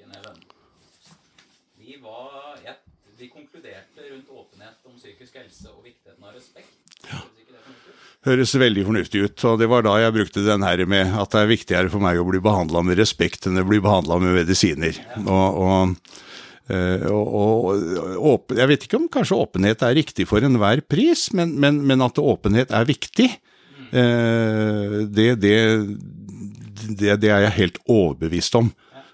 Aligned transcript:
igjen, 0.00 0.14
Even. 0.20 0.38
Vi 1.82 1.98
var 2.02 2.58
ja, 2.64 2.76
Vi 3.18 3.28
konkluderte 3.30 4.08
rundt 4.10 4.30
åpenhet 4.30 4.88
om 4.88 4.96
psykisk 4.98 5.36
helse 5.38 5.68
og 5.70 5.84
viktigheten 5.84 6.24
av 6.26 6.34
respekt. 6.34 6.78
Høres 8.22 8.54
veldig 8.54 8.84
fornuftig 8.86 9.22
ut. 9.24 9.44
Og 9.50 9.58
det 9.58 9.68
var 9.70 9.82
da 9.86 9.96
jeg 9.98 10.14
brukte 10.14 10.44
den 10.46 10.62
her 10.62 10.82
med 10.90 11.14
at 11.18 11.32
det 11.34 11.40
er 11.40 11.50
viktigere 11.50 11.90
for 11.90 12.02
meg 12.02 12.20
å 12.20 12.26
bli 12.26 12.38
behandla 12.42 12.84
med 12.86 13.00
respekt 13.00 13.48
enn 13.50 13.58
å 13.58 13.66
bli 13.66 13.80
behandla 13.82 14.18
med 14.22 14.36
medisiner. 14.38 14.98
Og, 15.22 15.58
og, 15.66 16.12
eh, 16.70 17.06
og, 17.10 17.72
og 18.18 18.54
Jeg 18.58 18.70
vet 18.70 18.86
ikke 18.86 19.00
om 19.00 19.08
kanskje 19.10 19.40
åpenhet 19.42 19.82
er 19.86 19.98
riktig 19.98 20.28
for 20.30 20.42
enhver 20.46 20.84
pris, 20.86 21.28
men, 21.34 21.56
men, 21.62 21.82
men 21.86 22.06
at 22.06 22.22
åpenhet 22.22 22.70
er 22.70 22.86
viktig, 22.90 23.28
eh, 23.90 24.96
det, 25.18 25.28
det, 25.42 25.58
det, 26.94 27.18
det 27.22 27.30
er 27.30 27.48
jeg 27.48 27.58
helt 27.58 27.82
overbevist 27.90 28.58
om. 28.62 28.70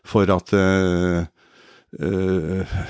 For 0.09 0.31
at 0.33 0.53
eh, 0.57 1.29
eh, 2.01 2.81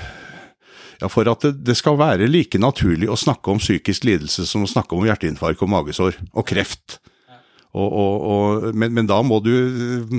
ja, 0.99 1.07
For 1.11 1.29
at 1.31 1.45
det, 1.55 1.75
skal 1.79 1.99
være 1.99 2.27
like 2.27 2.59
naturlig 2.59 3.07
å 3.11 3.19
snakke 3.19 3.53
om 3.53 3.61
psykisk 3.61 4.07
lidelse 4.07 4.47
som 4.47 4.65
å 4.65 4.71
snakke 4.71 4.97
om 4.97 5.05
hjerteinfarkt 5.07 5.63
og 5.63 5.71
magesår 5.71 6.19
og 6.33 6.47
kreft. 6.47 6.99
Og, 7.69 7.85
og, 7.85 8.13
og, 8.33 8.69
men, 8.73 8.95
men 8.97 9.07
da 9.07 9.19
må 9.23 9.39
du 9.45 9.53
eh, 9.53 10.17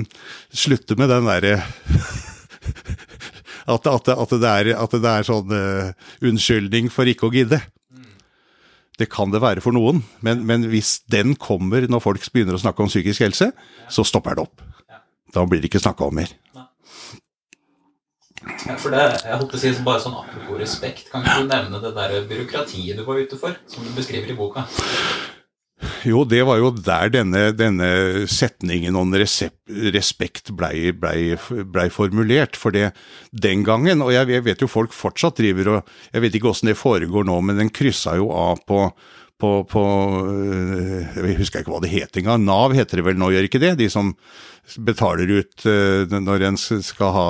slutte 0.55 0.95
med 0.99 1.11
den 1.11 1.27
derre 1.27 1.57
at, 3.73 3.91
at, 3.91 4.09
at, 4.15 4.33
det 4.41 4.75
at 4.77 4.95
det 4.95 5.11
er 5.11 5.27
sånn 5.27 5.51
uh, 5.51 5.91
unnskyldning 6.25 6.89
for 6.93 7.09
ikke 7.09 7.27
å 7.27 7.35
gidde. 7.35 7.59
Det 8.97 9.09
kan 9.11 9.33
det 9.33 9.41
være 9.43 9.63
for 9.65 9.75
noen, 9.75 10.01
men, 10.25 10.45
men 10.47 10.65
hvis 10.71 11.01
den 11.11 11.35
kommer 11.39 11.87
når 11.89 12.03
folk 12.03 12.25
begynner 12.33 12.57
å 12.57 12.61
snakke 12.61 12.85
om 12.85 12.91
psykisk 12.91 13.25
helse, 13.25 13.51
så 13.89 14.05
stopper 14.07 14.37
det 14.37 14.47
opp. 14.47 14.63
Da 15.31 15.45
blir 15.47 15.61
det 15.61 15.71
ikke 15.71 15.83
snakka 15.83 16.09
om 16.09 16.17
mer. 16.21 16.31
Ja, 18.41 18.75
for 18.79 18.93
det, 18.93 19.01
jeg 19.21 19.37
holdt 19.37 19.53
å 19.53 19.59
si 19.61 19.71
bare 19.85 20.01
sånn 20.01 20.17
Apropos 20.17 20.57
respekt, 20.57 21.11
kan 21.11 21.25
du 21.25 21.45
nevne 21.45 21.81
det 21.83 21.91
der 21.97 22.15
byråkratiet 22.29 22.97
du 22.97 23.05
var 23.05 23.21
ute 23.21 23.37
for, 23.37 23.57
som 23.69 23.85
du 23.85 23.93
beskriver 23.93 24.33
i 24.33 24.37
boka? 24.37 24.65
Jo, 26.05 26.23
det 26.25 26.41
var 26.45 26.57
jo 26.57 26.71
der 26.73 27.11
denne, 27.13 27.41
denne 27.57 27.89
setningen 28.29 28.95
om 28.97 29.13
respekt 29.13 30.51
blei 30.57 30.91
ble, 30.93 31.37
ble 31.69 31.87
formulert. 31.93 32.57
For 32.57 32.73
det 32.73 32.91
den 33.31 33.65
gangen, 33.65 34.01
og 34.05 34.13
jeg, 34.13 34.43
vet 34.45 34.61
jo 34.61 34.69
folk 34.69 34.93
fortsatt 34.93 35.37
driver 35.41 35.75
og 35.75 35.95
Jeg 36.13 36.25
vet 36.25 36.37
ikke 36.37 36.51
åssen 36.53 36.71
det 36.71 36.77
foregår 36.79 37.25
nå, 37.25 37.37
men 37.45 37.61
den 37.61 37.73
kryssa 37.73 38.15
jo 38.17 38.29
av 38.33 38.61
på, 38.69 38.87
på, 39.41 39.51
på 39.69 39.83
øh, 40.29 41.17
Jeg 41.17 41.37
husker 41.39 41.61
ikke 41.61 41.73
hva 41.73 41.81
det 41.83 41.91
het 41.93 42.17
engang. 42.19 42.45
Nav 42.45 42.75
heter 42.77 42.99
det 43.01 43.07
vel 43.07 43.19
nå, 43.19 43.31
gjør 43.33 43.47
ikke 43.49 43.61
det? 43.63 43.75
De 43.79 43.89
som 43.91 44.13
betaler 44.85 45.31
ut 45.41 45.65
øh, 45.65 46.11
når 46.11 46.45
en 46.47 46.59
skal 46.61 47.15
ha 47.15 47.29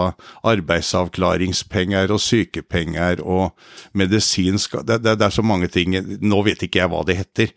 arbeidsavklaringspenger 0.51 2.11
og 2.11 2.19
sykepenger 2.21 3.23
og 3.23 3.55
medisinsk 3.97 4.75
det, 4.83 4.99
det, 5.05 5.15
det 5.19 5.29
er 5.29 5.33
så 5.33 5.45
mange 5.45 5.71
ting 5.71 5.95
Nå 6.19 6.41
vet 6.45 6.67
ikke 6.67 6.83
jeg 6.83 6.91
hva 6.91 7.05
det 7.07 7.17
heter. 7.21 7.55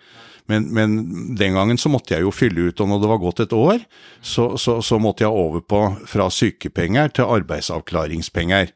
Men, 0.50 0.68
men, 0.76 0.96
den 1.36 1.56
gangen 1.56 1.78
så 1.80 1.88
måtte 1.88 2.14
jeg 2.14 2.26
jo 2.26 2.32
fylle 2.34 2.68
ut, 2.68 2.80
og 2.80 2.90
når 2.90 3.00
det 3.00 3.08
var 3.08 3.20
gått 3.22 3.40
et 3.46 3.54
år, 3.56 3.78
så, 4.20 4.50
så, 4.60 4.76
så 4.84 4.98
måtte 5.00 5.24
jeg 5.24 5.32
over 5.32 5.64
på 5.64 5.80
fra 6.08 6.28
sykepenger 6.28 7.14
til 7.16 7.30
arbeidsavklaringspenger. 7.38 8.74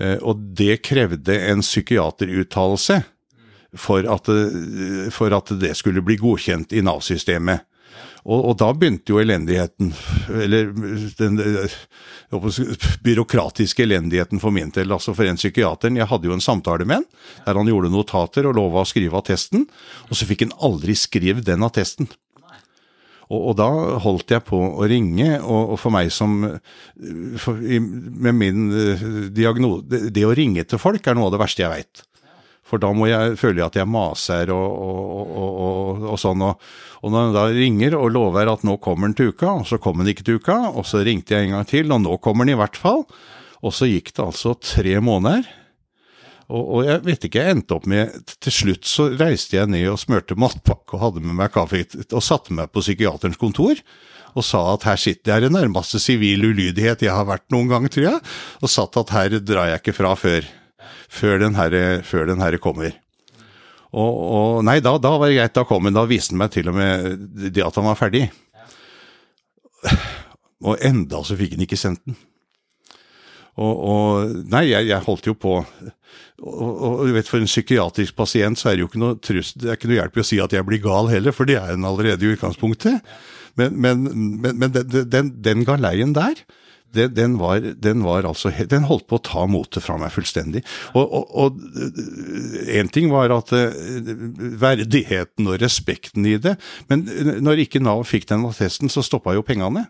Eh, 0.00 0.18
og 0.20 0.44
det 0.60 0.82
krevde 0.84 1.38
en 1.48 1.64
psykiateruttalelse 1.64 3.00
for, 3.76 4.06
at 4.06 4.30
for 5.14 5.36
at 5.36 5.52
det 5.60 5.74
skulle 5.78 6.02
bli 6.02 6.18
godkjent 6.20 6.72
i 6.74 6.82
Nav-systemet. 6.84 7.66
Og, 8.20 8.50
og 8.50 8.56
da 8.60 8.68
begynte 8.76 9.14
jo 9.14 9.20
elendigheten, 9.22 9.92
eller 10.44 10.72
den 11.18 11.38
byråkratiske 13.04 13.86
elendigheten 13.86 14.42
for 14.42 14.52
min 14.54 14.72
del. 14.74 14.92
Altså 14.92 15.14
for 15.16 15.28
en 15.28 15.40
psykiateren, 15.40 15.96
jeg 15.96 16.08
hadde 16.10 16.28
jo 16.28 16.36
en 16.36 16.44
samtale 16.44 16.84
med 16.84 17.00
han, 17.00 17.06
der 17.46 17.60
han 17.60 17.70
gjorde 17.70 17.92
notater 17.92 18.48
og 18.48 18.58
lova 18.58 18.84
å 18.84 18.88
skrive 18.88 19.16
attesten, 19.20 19.64
og 20.08 20.18
så 20.18 20.28
fikk 20.28 20.44
han 20.46 20.58
aldri 20.60 20.96
skrevet 20.98 21.48
den 21.48 21.64
attesten. 21.64 22.10
Og, 23.30 23.38
og 23.38 23.56
da 23.60 23.68
holdt 24.02 24.34
jeg 24.34 24.44
på 24.46 24.58
å 24.58 24.86
ringe, 24.90 25.38
og, 25.38 25.74
og 25.74 25.80
for 25.80 25.94
meg 25.94 26.10
som 26.12 26.40
for, 27.38 27.60
Med 27.60 28.34
min 28.34 28.64
uh, 28.74 29.04
diagnose 29.30 30.08
det 30.10 30.24
å 30.26 30.34
ringe 30.34 30.66
til 30.66 30.82
folk 30.82 31.06
er 31.06 31.16
noe 31.16 31.30
av 31.30 31.36
det 31.36 31.42
verste 31.44 31.62
jeg 31.62 31.72
veit. 31.72 32.02
For 32.70 32.82
da 32.82 32.92
må 32.94 33.08
jeg 33.10 33.34
føle 33.40 33.64
at 33.66 33.76
jeg 33.78 33.90
maser 33.90 34.52
og, 34.54 34.66
og, 34.70 35.36
og, 35.42 36.04
og, 36.12 36.16
sånn. 36.22 36.44
Og, 36.46 37.08
når 37.10 37.26
han 37.26 37.34
da 37.34 37.46
ringer 37.50 37.96
og 37.98 38.12
lover 38.14 38.52
at 38.52 38.66
nå 38.66 38.76
kommer 38.82 39.08
han 39.10 39.16
til 39.18 39.32
uka, 39.34 39.56
og 39.62 39.66
så 39.66 39.80
kom 39.82 40.02
han 40.02 40.10
ikke 40.12 40.26
til 40.26 40.38
uka, 40.38 40.60
og 40.70 40.86
så 40.86 41.02
ringte 41.06 41.34
jeg 41.34 41.48
en 41.48 41.56
gang 41.58 41.70
til, 41.70 41.90
og 41.90 42.04
nå 42.04 42.20
kommer 42.22 42.46
han 42.46 42.54
i 42.54 42.60
hvert 42.60 42.78
fall. 42.78 43.02
Og 43.60 43.74
så 43.76 43.90
gikk 43.90 44.14
det 44.14 44.22
altså 44.24 44.54
tre 44.54 45.00
måneder. 45.04 45.48
Og 46.50 46.82
jeg 46.82 47.02
vet 47.06 47.24
ikke, 47.26 47.42
jeg 47.44 47.54
endte 47.54 47.76
opp 47.76 47.84
med 47.86 48.10
Til 48.42 48.54
slutt 48.54 48.88
så 48.88 49.04
reiste 49.14 49.54
jeg 49.54 49.70
ned 49.70 49.84
og 49.92 50.00
smurte 50.02 50.34
matpakke 50.34 50.96
og 50.96 51.04
hadde 51.04 51.22
med 51.22 51.36
meg 51.38 51.52
kaffe 51.54 51.84
og 52.08 52.24
satte 52.26 52.56
meg 52.56 52.72
på 52.74 52.82
psykiaterens 52.82 53.38
kontor. 53.38 53.78
Og 54.38 54.46
sa 54.46 54.62
at 54.72 54.86
her 54.86 54.98
sitter 55.00 55.32
jeg 55.36 55.50
i 55.50 55.54
nærmeste 55.54 56.00
sivil 56.02 56.48
ulydighet 56.50 57.02
jeg 57.06 57.14
har 57.14 57.26
vært 57.28 57.46
noen 57.54 57.70
gang, 57.70 57.86
tror 57.90 58.06
jeg. 58.06 58.24
Og 58.62 58.70
satt 58.70 58.98
at 58.98 59.14
her 59.14 59.38
drar 59.42 59.70
jeg 59.70 59.82
ikke 59.82 59.96
fra 59.96 60.14
før, 60.18 60.46
før 61.10 61.40
den 61.42 61.56
herre 61.58 62.00
før 62.06 62.28
den 62.30 62.42
herre 62.42 62.60
kommer. 62.62 62.96
Og, 63.90 64.10
og 64.20 64.64
Nei, 64.66 64.78
da, 64.84 64.94
da 65.02 65.16
var 65.18 65.30
det 65.30 65.38
greit, 65.38 65.56
da 65.56 65.66
kom 65.66 65.88
han. 65.88 65.96
Da 65.96 66.06
viste 66.08 66.34
han 66.34 66.42
meg 66.44 66.52
til 66.54 66.70
og 66.70 66.76
med 66.78 67.24
det 67.50 67.64
at 67.66 67.78
han 67.80 67.88
var 67.90 67.98
ferdig. 67.98 68.28
Og 70.60 70.76
enda 70.84 71.22
så 71.24 71.38
fikk 71.38 71.56
han 71.56 71.64
ikke 71.64 71.78
sendt 71.80 72.04
den. 72.06 72.18
Og, 73.60 73.72
og 73.72 74.36
Nei, 74.52 74.68
jeg, 74.70 74.86
jeg 74.92 75.06
holdt 75.06 75.26
jo 75.26 75.34
på 75.36 75.58
og, 76.40 76.70
og 76.70 77.02
du 77.08 77.12
vet, 77.12 77.28
For 77.28 77.42
en 77.42 77.50
psykiatrisk 77.50 78.16
pasient 78.16 78.60
så 78.60 78.70
er 78.70 78.78
det 78.78 78.84
jo 78.84 78.88
ikke 78.90 79.02
noe 79.02 79.18
trøst, 79.20 79.58
det 79.60 79.68
er 79.68 79.76
ikke 79.76 79.90
noe 79.90 79.98
hjelp 79.98 80.16
i 80.16 80.22
å 80.22 80.28
si 80.30 80.38
at 80.40 80.54
jeg 80.56 80.66
blir 80.68 80.80
gal 80.84 81.10
heller, 81.12 81.34
for 81.36 81.48
det 81.48 81.58
er 81.60 81.74
en 81.74 81.84
allerede 81.88 82.24
i 82.24 82.32
utgangspunktet. 82.32 83.04
Men, 83.60 83.76
men, 83.76 84.06
men, 84.40 84.56
men 84.56 84.72
den, 84.72 85.10
den, 85.10 85.30
den 85.44 85.66
galeien 85.68 86.14
der, 86.16 86.40
den, 86.94 87.14
den, 87.14 87.38
var, 87.38 87.60
den 87.60 88.02
var 88.04 88.26
altså 88.26 88.50
Den 88.70 88.88
holdt 88.88 89.06
på 89.10 89.18
å 89.20 89.22
ta 89.22 89.44
motet 89.46 89.84
fra 89.84 89.96
meg 90.00 90.12
fullstendig. 90.14 90.64
Og, 90.98 91.14
og 91.30 91.60
en 92.74 92.90
ting 92.92 93.10
var 93.12 93.32
at 93.34 93.52
eh, 93.56 94.12
verdigheten 94.60 95.48
og 95.50 95.60
respekten 95.62 96.26
i 96.26 96.36
det, 96.42 96.56
men 96.90 97.06
når 97.44 97.64
ikke 97.66 97.82
Nav 97.82 98.02
fikk 98.08 98.28
den 98.30 98.46
attesten, 98.48 98.90
så 98.90 99.04
stoppa 99.06 99.36
jo 99.36 99.46
pengene. 99.46 99.86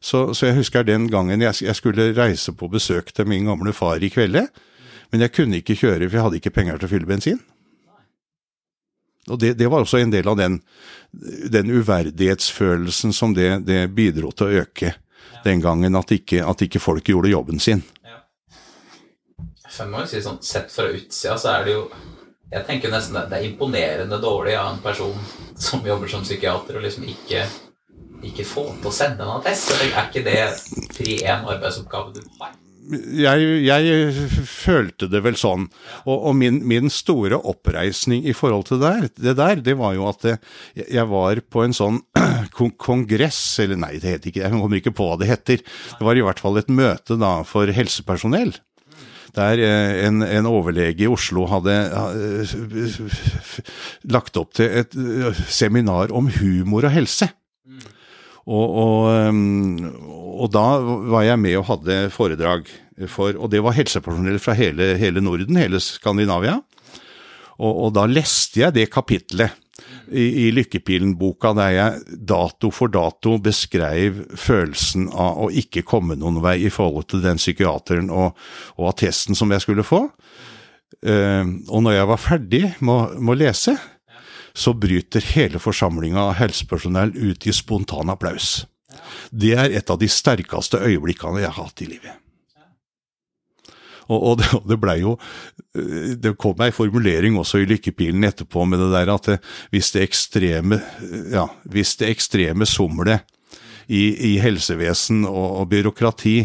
Så, 0.00 0.28
så 0.36 0.46
jeg 0.46 0.60
husker 0.60 0.84
den 0.86 1.08
gangen 1.10 1.42
jeg, 1.42 1.56
jeg 1.64 1.74
skulle 1.74 2.12
reise 2.14 2.52
på 2.54 2.68
besøk 2.70 3.10
til 3.14 3.26
min 3.26 3.48
gamle 3.48 3.72
far 3.74 3.98
i 3.98 4.12
kvelde, 4.12 4.46
men 5.10 5.24
jeg 5.24 5.34
kunne 5.34 5.58
ikke 5.58 5.78
kjøre, 5.78 6.06
for 6.06 6.18
jeg 6.18 6.26
hadde 6.26 6.38
ikke 6.38 6.54
penger 6.54 6.78
til 6.78 6.86
å 6.86 6.92
fylle 6.92 7.08
bensin. 7.08 7.40
Og 9.28 9.40
det, 9.42 9.56
det 9.58 9.68
var 9.68 9.84
også 9.84 9.98
en 10.00 10.12
del 10.12 10.28
av 10.30 10.38
den, 10.38 10.60
den 11.52 11.72
uverdighetsfølelsen 11.74 13.12
som 13.16 13.34
det, 13.36 13.50
det 13.66 13.88
bidro 13.96 14.30
til 14.32 14.46
å 14.48 14.62
øke 14.62 14.94
den 15.44 15.62
gangen, 15.62 15.96
at 15.98 16.12
ikke, 16.14 16.42
at 16.46 16.62
ikke 16.66 16.82
folk 16.82 17.06
gjorde 17.08 17.32
jobben 17.32 17.62
sin. 17.62 17.82
Ja. 18.04 18.20
jeg 19.78 19.88
må 19.90 20.02
jo 20.02 20.10
si 20.10 20.22
sånn, 20.24 20.40
Sett 20.44 20.72
fra 20.72 20.88
utsida 20.90 21.38
så 21.38 21.54
er 21.56 21.66
det 21.68 21.76
jo 21.76 21.88
Jeg 22.48 22.64
tenker 22.64 22.92
nesten 22.92 23.18
det, 23.18 23.26
det 23.28 23.38
er 23.38 23.48
imponerende 23.50 24.18
dårlig 24.22 24.54
av 24.56 24.70
en 24.72 24.78
person 24.80 25.16
som 25.60 25.84
jobber 25.84 26.08
som 26.08 26.22
psykiater, 26.24 26.78
og 26.78 26.86
liksom 26.86 27.04
ikke, 27.12 27.42
ikke 28.24 28.46
få 28.48 28.64
til 28.78 28.88
å 28.88 28.94
sende 28.94 29.26
en 29.26 29.34
attest. 29.34 29.74
Er 29.76 30.06
ikke 30.06 30.24
det 30.24 30.38
pri 30.94 31.18
én 31.28 31.44
arbeidsoppgave 31.44 32.14
du 32.16 32.22
har? 32.40 32.54
Jeg, 32.88 33.48
jeg 33.66 34.12
følte 34.48 35.08
det 35.10 35.20
vel 35.24 35.36
sånn. 35.38 35.66
Og, 36.06 36.14
og 36.16 36.36
min, 36.38 36.60
min 36.68 36.92
store 36.92 37.38
oppreisning 37.38 38.24
i 38.28 38.34
forhold 38.36 38.68
til 38.68 38.80
det 38.82 38.92
der, 38.92 39.08
det 39.28 39.34
der, 39.40 39.64
det 39.70 39.76
var 39.80 39.96
jo 39.96 40.06
at 40.10 40.24
det, 40.24 40.36
jeg 40.80 41.08
var 41.10 41.42
på 41.52 41.64
en 41.66 41.76
sånn 41.76 42.00
kon 42.56 42.72
kongress, 42.78 43.40
eller 43.64 43.80
nei, 43.80 43.96
det 44.00 44.16
heter 44.16 44.32
ikke, 44.32 44.44
jeg 44.46 44.54
kommer 44.54 44.80
ikke 44.80 44.94
på 44.96 45.10
hva 45.10 45.18
det 45.20 45.30
heter. 45.30 45.64
Det 45.98 46.08
var 46.08 46.18
i 46.18 46.24
hvert 46.24 46.42
fall 46.42 46.60
et 46.60 46.72
møte 46.72 47.18
da 47.20 47.38
for 47.48 47.70
helsepersonell. 47.74 48.56
Der 49.36 49.60
eh, 49.60 50.06
en, 50.06 50.22
en 50.24 50.48
overlege 50.48 51.04
i 51.04 51.10
Oslo 51.10 51.44
hadde 51.50 51.74
eh, 51.74 52.54
lagt 54.08 54.38
opp 54.40 54.54
til 54.56 54.72
et 54.80 54.96
eh, 54.96 55.42
seminar 55.52 56.14
om 56.16 56.30
humor 56.38 56.88
og 56.88 56.94
helse. 56.94 57.28
Og, 58.48 58.76
og, 58.80 59.28
um, 59.28 59.76
og 60.40 60.52
da 60.54 60.66
var 61.12 61.26
jeg 61.26 61.40
med 61.42 61.58
og 61.60 61.68
hadde 61.68 61.98
foredrag 62.14 62.68
for 63.12 63.36
Og 63.38 63.50
det 63.52 63.60
var 63.62 63.76
helsepersonell 63.76 64.40
fra 64.42 64.56
hele, 64.58 64.96
hele 64.98 65.22
Norden, 65.22 65.58
hele 65.60 65.78
Skandinavia. 65.78 66.56
Og, 67.58 67.72
og 67.84 67.92
da 67.94 68.06
leste 68.10 68.62
jeg 68.64 68.74
det 68.74 68.88
kapitlet 68.90 69.54
i, 70.10 70.46
i 70.46 70.50
Lykkepilen-boka 70.54 71.52
der 71.58 71.74
jeg 71.74 72.18
dato 72.26 72.70
for 72.74 72.90
dato 72.90 73.36
beskrev 73.42 74.24
følelsen 74.38 75.08
av 75.12 75.44
å 75.44 75.50
ikke 75.50 75.84
komme 75.86 76.16
noen 76.18 76.40
vei 76.42 76.56
i 76.66 76.72
forhold 76.72 77.10
til 77.12 77.22
den 77.24 77.40
psykiateren 77.40 78.10
og, 78.10 78.38
attesten 78.88 79.38
som 79.38 79.52
jeg 79.54 79.64
skulle 79.64 79.86
få. 79.86 80.06
Eh, 81.02 81.44
og 81.68 81.84
når 81.84 81.98
jeg 81.98 82.10
var 82.10 82.22
ferdig 82.22 82.64
med 82.82 83.34
å 83.34 83.38
lese, 83.38 83.76
så 84.58 84.74
bryter 84.74 85.24
hele 85.34 85.60
forsamlinga 85.62 86.28
av 86.30 86.38
helsepersonell 86.40 87.14
ut 87.14 87.46
i 87.46 87.54
spontan 87.54 88.10
applaus. 88.10 88.66
Det 89.30 89.54
er 89.54 89.76
et 89.78 89.90
av 89.90 90.00
de 90.00 90.08
sterkeste 90.10 90.80
øyeblikkene 90.82 91.44
jeg 91.44 91.52
har 91.52 91.68
hatt 91.68 91.84
i 91.84 91.92
livet. 91.92 92.24
Og, 94.08 94.38
det, 94.40 94.48
det 94.64 94.78
blei 94.80 95.02
jo 95.02 95.18
eh, 95.76 96.14
Det 96.16 96.30
kom 96.40 96.62
ei 96.64 96.70
formulering 96.72 97.34
også 97.36 97.60
i 97.60 97.66
Lykkepilen 97.68 98.24
etterpå 98.24 98.64
med 98.64 98.80
det 98.80 98.86
der 98.94 99.10
at 99.12 99.26
det, 99.28 99.36
hvis 99.74 99.92
det 99.92 100.06
ekstreme 100.06 100.78
ja, 101.28 101.44
hvis 101.68 101.98
det 102.00 102.08
ekstreme 102.14 102.64
somlet 102.64 103.26
i, 103.88 104.02
i, 104.12 104.32
helsevesen 104.40 105.22
og, 105.24 105.46
og, 105.60 105.68
byråkrati 105.70 106.36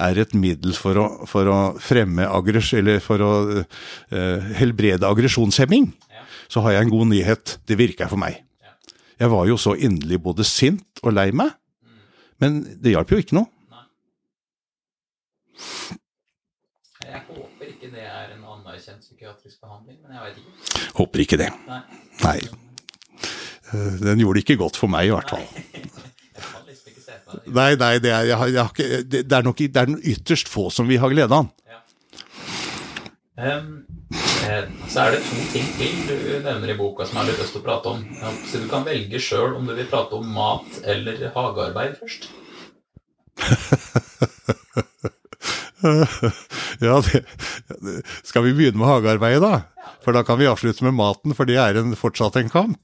er 0.00 0.20
et 0.20 0.32
middel 0.36 0.72
for 0.76 0.96
å, 0.96 1.06
for 1.28 1.48
å 1.52 1.58
fremme 1.82 2.24
aggress... 2.24 2.72
Eller 2.76 3.02
for 3.04 3.20
å 3.20 3.32
uh, 3.52 4.46
helbrede 4.56 5.04
aggresjonshemming. 5.04 5.90
Så 6.48 6.62
har 6.64 6.76
jeg 6.76 6.86
en 6.86 6.92
god 6.92 7.06
nyhet. 7.12 7.58
Det 7.68 7.78
virker 7.78 8.10
for 8.10 8.20
meg. 8.20 8.42
Jeg 9.16 9.32
var 9.32 9.46
jo 9.48 9.56
så 9.56 9.72
inderlig 9.74 10.18
både 10.20 10.44
sint 10.44 11.00
og 11.02 11.14
lei 11.16 11.30
meg, 11.32 11.54
mm. 11.80 12.00
men 12.44 12.58
det 12.82 12.92
hjalp 12.92 13.14
jo 13.14 13.20
ikke 13.22 13.38
noe. 13.38 13.48
Jeg 17.06 17.22
håper 17.30 17.70
ikke 17.70 17.88
det 17.94 18.04
er 18.04 18.34
en 18.34 18.44
anerkjent 18.44 19.00
psykiatrisk 19.00 19.56
behandling, 19.62 19.96
men 20.04 20.18
jeg 20.18 20.26
veit 20.26 20.42
ikke. 20.42 20.84
Håper 20.98 21.24
ikke 21.24 21.40
det. 21.40 21.48
Nei. 21.64 21.80
Nei. 22.26 22.38
Eh, 23.72 23.96
den 24.04 24.20
gjorde 24.20 24.36
det 24.36 24.44
ikke 24.44 24.60
godt 24.60 24.76
for 24.76 24.92
meg, 24.92 25.08
i 25.08 25.14
hvert 25.16 25.32
fall. 25.32 25.48
Nei, 27.46 27.72
nei, 27.78 27.96
det 28.02 28.10
er, 28.10 28.24
jeg 28.28 28.36
har, 28.38 28.48
jeg 28.50 28.60
har 28.60 28.70
ikke, 28.70 29.02
det, 29.02 29.20
det, 29.26 29.36
er 29.36 29.44
nok 29.46 29.58
det 29.58 29.80
er 29.80 29.90
ytterst 30.12 30.48
få 30.50 30.68
som 30.70 30.88
vi 30.88 30.98
har 31.00 31.10
glede 31.10 31.34
av. 31.34 31.48
Ja. 31.66 33.58
Um, 33.58 33.84
så 34.90 34.96
er 35.02 35.08
det 35.16 35.22
to 35.26 35.36
ting 35.52 35.66
til 35.78 35.94
du 36.08 36.16
nevner 36.44 36.68
i 36.72 36.78
boka 36.78 37.02
som 37.06 37.14
jeg 37.18 37.24
har 37.24 37.30
lyst 37.42 37.52
til 37.54 37.62
å 37.62 37.66
prate 37.66 37.86
om. 37.92 38.00
Så 38.48 38.54
du 38.62 38.66
kan 38.70 38.86
velge 38.86 39.18
sjøl 39.22 39.50
om 39.58 39.64
du 39.68 39.72
vil 39.76 39.90
prate 39.90 40.12
om 40.18 40.26
mat 40.36 40.70
eller 40.86 41.14
hagearbeid 41.34 41.92
først. 42.00 42.22
ja, 46.80 47.02
det, 47.04 47.20
skal 48.24 48.42
vi 48.46 48.54
begynne 48.56 48.80
med 48.80 48.88
hagearbeidet, 48.88 49.42
da? 49.44 49.56
For 50.04 50.10
da 50.16 50.22
kan 50.26 50.38
vi 50.40 50.50
avslutte 50.50 50.84
med 50.86 50.94
maten, 50.96 51.34
for 51.36 51.44
det 51.48 51.58
er 51.60 51.72
en, 51.80 51.90
fortsatt 51.98 52.36
en 52.40 52.52
kamp. 52.52 52.82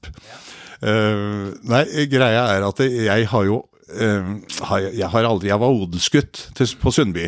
Uh, 0.83 1.43
nei, 1.63 1.85
greia 2.11 2.43
er 2.51 2.61
at 2.67 2.79
jeg 2.83 3.27
har 3.31 3.43
jo 3.47 3.57
uh, 3.63 4.23
jeg, 4.91 5.09
har 5.13 5.23
aldri, 5.29 5.47
jeg 5.51 5.61
var 5.61 5.71
odelsgutt 5.71 6.35
på 6.81 6.89
Sundby. 6.91 7.25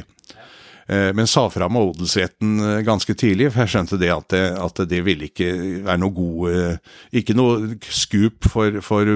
Uh, 0.86 1.10
men 1.18 1.30
sa 1.30 1.48
fra 1.50 1.70
meg 1.72 1.92
odelsretten 1.92 2.60
ganske 2.86 3.16
tidlig, 3.18 3.50
for 3.52 3.64
jeg 3.64 3.74
skjønte 3.74 4.00
det 4.02 4.12
at 4.14 4.28
det, 4.34 4.44
at 4.62 4.82
det 4.90 5.02
ville 5.06 5.30
ikke 5.30 5.50
være 5.88 6.02
noe 6.04 6.14
god 6.14 7.16
Ikke 7.16 7.34
noe 7.38 7.78
skup 7.90 8.46
for, 8.52 8.82
for 8.86 9.10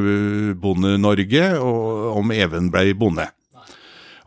Bonde-Norge 0.62 1.52
om 1.60 2.34
Even 2.34 2.72
ble 2.74 2.96
bonde. 2.98 3.28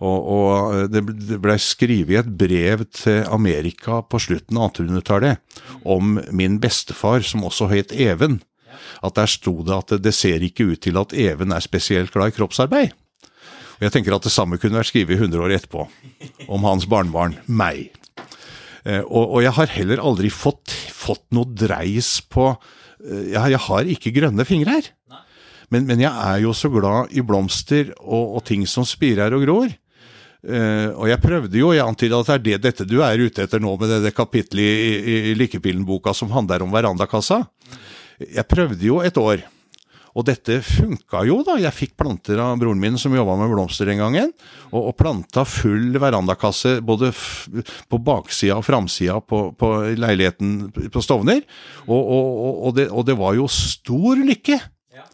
Og, 0.02 0.30
og 0.34 0.90
det 0.90 1.02
blei 1.42 1.58
skrevet 1.62 2.24
et 2.24 2.30
brev 2.38 2.86
til 2.90 3.22
Amerika 3.30 4.00
på 4.02 4.18
slutten 4.22 4.58
av 4.58 4.72
1800-tallet 4.72 5.60
om 5.86 6.16
min 6.34 6.58
bestefar, 6.62 7.22
som 7.26 7.46
også 7.46 7.70
het 7.70 7.94
Even 7.94 8.40
at 9.02 9.16
der 9.18 9.30
sto 9.30 9.54
det 9.66 9.76
at 9.76 9.94
det 10.02 10.14
ser 10.16 10.42
ikke 10.42 10.72
ut 10.72 10.82
til 10.84 10.98
at 11.00 11.14
Even 11.14 11.54
er 11.54 11.64
spesielt 11.64 12.12
glad 12.14 12.32
i 12.32 12.36
kroppsarbeid. 12.36 12.96
Og 13.82 13.88
Jeg 13.88 13.96
tenker 13.96 14.14
at 14.14 14.23
det 14.23 14.31
samme 14.31 14.61
kunne 14.62 14.79
vært 14.79 14.93
skrevet 14.93 15.19
100 15.19 15.43
år 15.43 15.52
etterpå, 15.56 15.88
om 16.46 16.67
hans 16.69 16.84
barnebarn, 16.87 17.32
meg. 17.50 17.88
Eh, 18.87 19.02
og, 19.02 19.25
og 19.25 19.40
jeg 19.43 19.50
har 19.56 19.73
heller 19.75 20.02
aldri 20.06 20.29
fått, 20.31 20.70
fått 20.94 21.25
noe 21.34 21.50
dreis 21.50 22.20
på 22.31 22.44
eh, 22.52 23.32
jeg, 23.32 23.49
jeg, 23.56 23.61
har 23.67 23.90
ikke 23.90 24.12
grønne 24.14 24.46
fingre 24.46 24.76
her. 24.76 24.90
Men, 25.75 25.88
men, 25.88 25.99
jeg 25.99 26.14
er 26.14 26.44
jo 26.44 26.52
så 26.55 26.70
glad 26.70 27.11
i 27.11 27.25
blomster 27.26 27.90
og, 27.99 28.37
og 28.38 28.44
ting 28.46 28.62
som 28.70 28.87
spirer 28.87 29.34
og 29.34 29.43
gror. 29.49 29.75
Uh, 30.43 30.90
og 30.99 31.06
jeg 31.06 31.23
prøvde 31.23 31.58
jo, 31.58 31.69
jeg 31.70 31.87
antyda 31.87 32.19
at 32.19 32.29
det 32.29 32.34
er 32.34 32.43
det, 32.46 32.56
dette 32.64 32.87
du 32.90 32.96
er 33.06 33.20
ute 33.23 33.44
etter 33.44 33.61
nå 33.62 33.76
med 33.79 33.93
det, 33.93 34.00
det 34.08 34.11
kapittelet 34.14 34.62
i, 34.67 34.88
i, 34.99 35.19
i 35.31 35.34
Lykkepillen-boka 35.38 36.11
som 36.19 36.32
handler 36.34 36.64
om 36.64 36.75
verandakassa. 36.75 37.44
Jeg 38.23 38.46
prøvde 38.50 38.87
jo 38.87 38.99
et 39.06 39.19
år. 39.23 39.44
Og 40.12 40.26
dette 40.28 40.58
funka 40.64 41.22
jo, 41.24 41.38
da. 41.46 41.56
Jeg 41.60 41.72
fikk 41.72 41.94
planter 42.00 42.40
av 42.42 42.58
broren 42.60 42.80
min 42.80 42.98
som 43.00 43.14
jobba 43.16 43.38
med 43.40 43.52
blomster 43.52 43.88
den 43.88 44.02
gangen. 44.02 44.32
Og, 44.70 44.90
og 44.90 44.96
planta 44.98 45.44
full 45.48 45.96
verandakasse 46.00 46.76
både 46.84 47.12
på 47.12 48.00
baksida 48.04 48.58
og 48.58 48.66
framsida 48.66 49.18
på, 49.24 49.44
på, 49.56 49.72
leiligheten 49.96 50.68
på 50.92 51.04
Stovner. 51.04 51.40
Og, 51.86 51.96
og, 52.00 52.50
og 52.68 52.76
det, 52.76 52.90
det, 53.08 53.16
var 53.18 53.38
jo 53.38 53.48
stor 53.52 54.20
lykke. 54.20 54.58
Ja. 54.92 55.06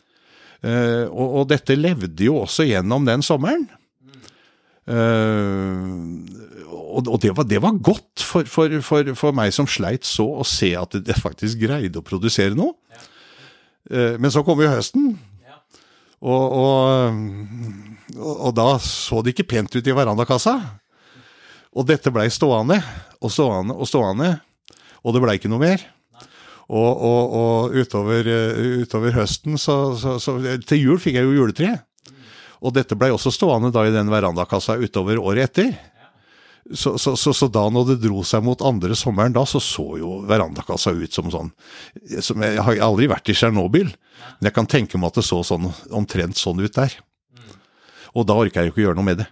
Uh, 0.67 1.05
og, 1.13 1.45
dette 1.53 1.79
levde 1.79 2.27
jo 2.27 2.41
også 2.43 2.67
gjennom 2.67 3.07
den 3.07 3.23
sommeren. 3.23 3.69
Uh, 4.89 6.25
og, 6.89 7.15
det 7.23 7.31
var, 7.37 7.47
det 7.47 7.61
var 7.63 7.79
godt 7.85 8.25
for, 8.25 8.49
for, 8.51 8.73
for, 8.83 9.13
for, 9.15 9.37
meg 9.37 9.53
som 9.55 9.69
sleit 9.71 10.09
så 10.09 10.27
å 10.41 10.47
se 10.49 10.73
at 10.81 10.97
jeg 10.99 11.23
faktisk 11.23 11.61
greide 11.63 12.03
å 12.03 12.07
produsere 12.07 12.59
noe. 12.59 12.75
Ja. 12.91 13.05
Uh, 13.89 14.15
men 14.21 14.33
så 14.35 14.45
kom 14.47 14.61
jo 14.63 14.71
høsten, 14.71 15.17
og, 16.19 16.55
og, 16.59 17.19
og, 18.19 18.51
da 18.57 18.73
så 18.83 19.23
det 19.23 19.37
ikke 19.37 19.53
pent 19.55 19.77
ut 19.77 19.87
i 19.87 19.95
verandakassa. 19.95 20.57
Og 21.79 21.87
dette 21.87 22.11
blei 22.11 22.27
stående 22.33 22.81
og 23.23 23.31
stående 23.31 23.77
og 23.77 23.87
stående, 23.87 24.33
og 25.05 25.15
det 25.15 25.23
blei 25.23 25.37
ikke 25.39 25.51
noe 25.53 25.63
mer. 25.63 25.85
Og, 26.69 27.05
og 27.05 27.77
utover, 27.81 28.27
utover, 28.83 29.15
høsten, 29.17 29.55
så, 29.57 29.95
så, 29.97 30.19
så, 30.21 30.35
Til 30.69 30.83
jul 30.83 30.99
fikk 31.01 31.17
jeg 31.17 31.29
jo 31.29 31.37
juletre. 31.39 31.79
Og 32.59 32.75
dette 32.75 32.99
blei 32.99 33.13
også 33.15 33.33
stående 33.33 33.71
da 33.73 33.87
i 33.87 33.95
den 33.95 34.11
verandakassa 34.11 34.77
utover 34.77 35.23
året 35.23 35.49
etter. 35.49 35.71
Så, 36.75 36.99
så, 37.01 37.15
så, 37.17 37.33
så, 37.33 37.49
da 37.49 37.63
når 37.73 37.95
det 37.95 38.03
dro 38.03 38.21
seg 38.27 38.43
mot 38.45 38.61
andre 38.67 38.97
sommeren, 38.99 39.33
da 39.33 39.45
så 39.49 39.61
så 39.63 39.87
jo 40.01 40.19
verandakassa 40.29 40.93
ut 40.93 41.15
som 41.17 41.31
sånn 41.33 41.49
som 42.21 42.45
Jeg 42.45 42.61
har 42.61 42.83
aldri 42.85 43.09
vært 43.09 43.31
i 43.33 43.37
Tsjernobyl, 43.37 43.89
men 43.89 44.51
jeg 44.51 44.57
kan 44.57 44.69
tenke 44.69 45.01
meg 45.01 45.13
at 45.13 45.23
det 45.23 45.25
så 45.29 45.41
sånn, 45.47 45.71
omtrent 45.97 46.37
sånn 46.37 46.61
ut 46.61 46.77
der. 46.77 46.93
Og 48.13 48.27
da 48.29 48.37
orker 48.37 48.61
jeg 48.61 48.69
jo 48.69 48.75
ikke 48.75 48.85
gjøre 48.85 49.01
noe 49.01 49.09
med 49.09 49.23
det. 49.23 49.29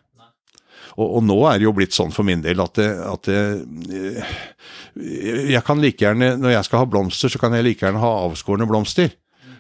Og, 0.97 1.05
og, 1.05 1.21
nå 1.29 1.37
er 1.51 1.59
det 1.59 1.67
jo 1.67 1.75
blitt 1.77 1.93
sånn 1.93 2.15
for 2.15 2.25
min 2.25 2.41
del 2.45 2.61
at, 2.65 2.79
det, 2.79 2.89
at 3.05 3.29
det, 3.29 4.25
jeg 5.53 5.61
kan 5.67 5.83
like 5.83 6.01
gjerne, 6.01 6.39
Når 6.41 6.55
jeg 6.55 6.69
skal 6.69 6.81
ha 6.81 6.89
blomster, 6.89 7.33
så 7.33 7.41
kan 7.41 7.53
jeg 7.53 7.67
like 7.67 7.85
gjerne 7.85 8.01
ha 8.01 8.13
avskårne 8.25 8.69
blomster. 8.69 9.13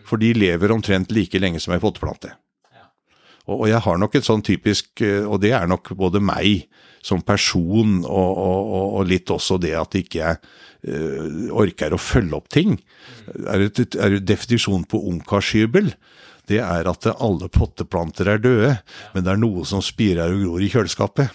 For 0.06 0.22
de 0.22 0.32
lever 0.32 0.72
omtrent 0.72 1.12
like 1.12 1.38
lenge 1.42 1.60
som 1.60 1.74
ei 1.74 1.82
potteplante. 1.82 2.32
Og, 3.46 3.66
jeg 3.70 3.78
har 3.84 3.98
nok 4.02 4.16
et 4.18 4.26
sånn 4.26 4.42
typisk 4.42 5.02
eh, 5.06 5.22
Og 5.22 5.38
det 5.42 5.52
er 5.54 5.68
nok 5.70 5.92
både 5.98 6.22
meg 6.22 6.66
som 7.06 7.20
person, 7.22 8.00
og, 8.02 8.38
og, 8.42 8.86
og 8.98 9.04
litt 9.06 9.30
også 9.30 9.60
det 9.62 9.76
at 9.78 9.94
ikke 9.94 10.18
jeg 10.18 10.38
uh, 10.90 11.52
orker 11.54 11.94
å 11.94 12.00
følge 12.02 12.34
opp 12.34 12.48
ting. 12.50 12.72
Er 13.46 13.62
det, 13.62 13.84
er 13.94 14.16
det 14.16 14.24
definisjon 14.26 14.82
på 14.90 14.98
ungkarshybel? 15.12 15.92
Det 16.50 16.58
er 16.58 16.90
at 16.90 17.06
alle 17.14 17.46
potteplanter 17.54 18.32
er 18.32 18.42
døde, 18.42 18.72
men 19.14 19.22
det 19.22 19.36
er 19.36 19.38
noe 19.38 19.62
som 19.70 19.84
spirer 19.86 20.34
og 20.34 20.42
gror 20.42 20.66
i 20.66 20.72
kjøleskapet. 20.72 21.30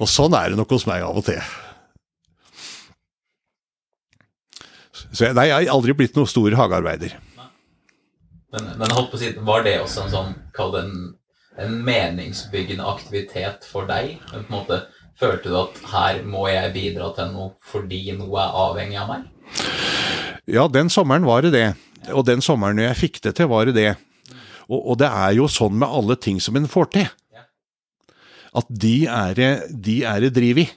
Og 0.00 0.08
sånn 0.08 0.36
er 0.40 0.54
det 0.54 0.60
nok 0.62 0.72
hos 0.72 0.88
meg 0.88 1.04
av 1.04 1.20
og 1.20 1.28
til. 1.28 1.40
Så 5.12 5.28
jeg, 5.28 5.36
nei, 5.36 5.48
jeg 5.48 5.68
har 5.68 5.74
aldri 5.76 5.94
blitt 5.96 6.16
noen 6.16 6.28
stor 6.28 6.56
hagearbeider. 6.58 7.16
Men, 8.56 8.72
men 8.80 8.92
holdt 8.96 9.12
på 9.12 9.18
å 9.18 9.20
si, 9.20 9.30
var 9.44 9.64
det 9.66 9.78
også 9.82 10.06
en 10.06 10.12
sånn, 10.12 10.36
kall 10.56 10.72
det 10.74 10.84
en, 10.86 10.94
en 11.58 11.80
meningsbyggende 11.84 12.86
aktivitet 12.86 13.66
for 13.66 13.88
deg? 13.90 14.16
Men 14.32 14.46
på 14.46 14.52
en 14.52 14.56
måte, 14.60 14.80
Følte 15.18 15.50
du 15.50 15.56
at 15.58 15.78
her 15.90 16.20
må 16.30 16.44
jeg 16.46 16.70
bidra 16.76 17.10
til 17.16 17.32
noe 17.32 17.50
fordi 17.66 18.04
noe 18.14 18.38
er 18.38 18.58
avhengig 18.62 18.98
av 19.02 19.08
meg? 19.10 19.24
Ja, 20.46 20.68
den 20.70 20.90
sommeren 20.94 21.26
var 21.26 21.42
det 21.42 21.50
det. 21.56 21.68
Og 22.14 22.22
den 22.28 22.42
sommeren 22.44 22.78
jeg 22.78 22.98
fikk 23.00 23.18
det 23.24 23.34
til, 23.40 23.50
var 23.50 23.66
det 23.66 23.74
det. 23.74 23.88
Og, 24.68 24.78
og 24.78 25.00
det 25.00 25.08
er 25.10 25.34
jo 25.40 25.48
sånn 25.50 25.74
med 25.80 25.90
alle 25.90 26.14
ting 26.22 26.38
som 26.40 26.56
en 26.56 26.70
får 26.70 26.92
til. 26.94 27.08
At 28.56 28.70
de 28.70 28.94
er, 29.10 29.42
de 29.68 29.96
er 30.06 30.28
driv 30.32 30.62
i. 30.62 30.68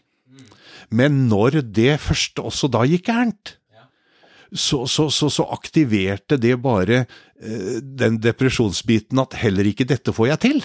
Men 0.89 1.27
når 1.29 1.61
det 1.61 2.01
først 2.03 2.41
også 2.41 2.67
da 2.73 2.81
gikk 2.89 3.05
gærent, 3.11 3.55
så, 4.51 4.87
så, 4.87 5.09
så, 5.09 5.29
så, 5.29 5.45
aktiverte 5.53 6.37
det 6.37 6.57
bare 6.59 7.05
eh, 7.05 7.79
den 7.81 8.19
depresjonsbiten 8.21 9.19
at 9.23 9.37
heller 9.39 9.67
ikke 9.69 9.87
dette 9.87 10.13
får 10.15 10.33
jeg 10.33 10.41
til. 10.45 10.63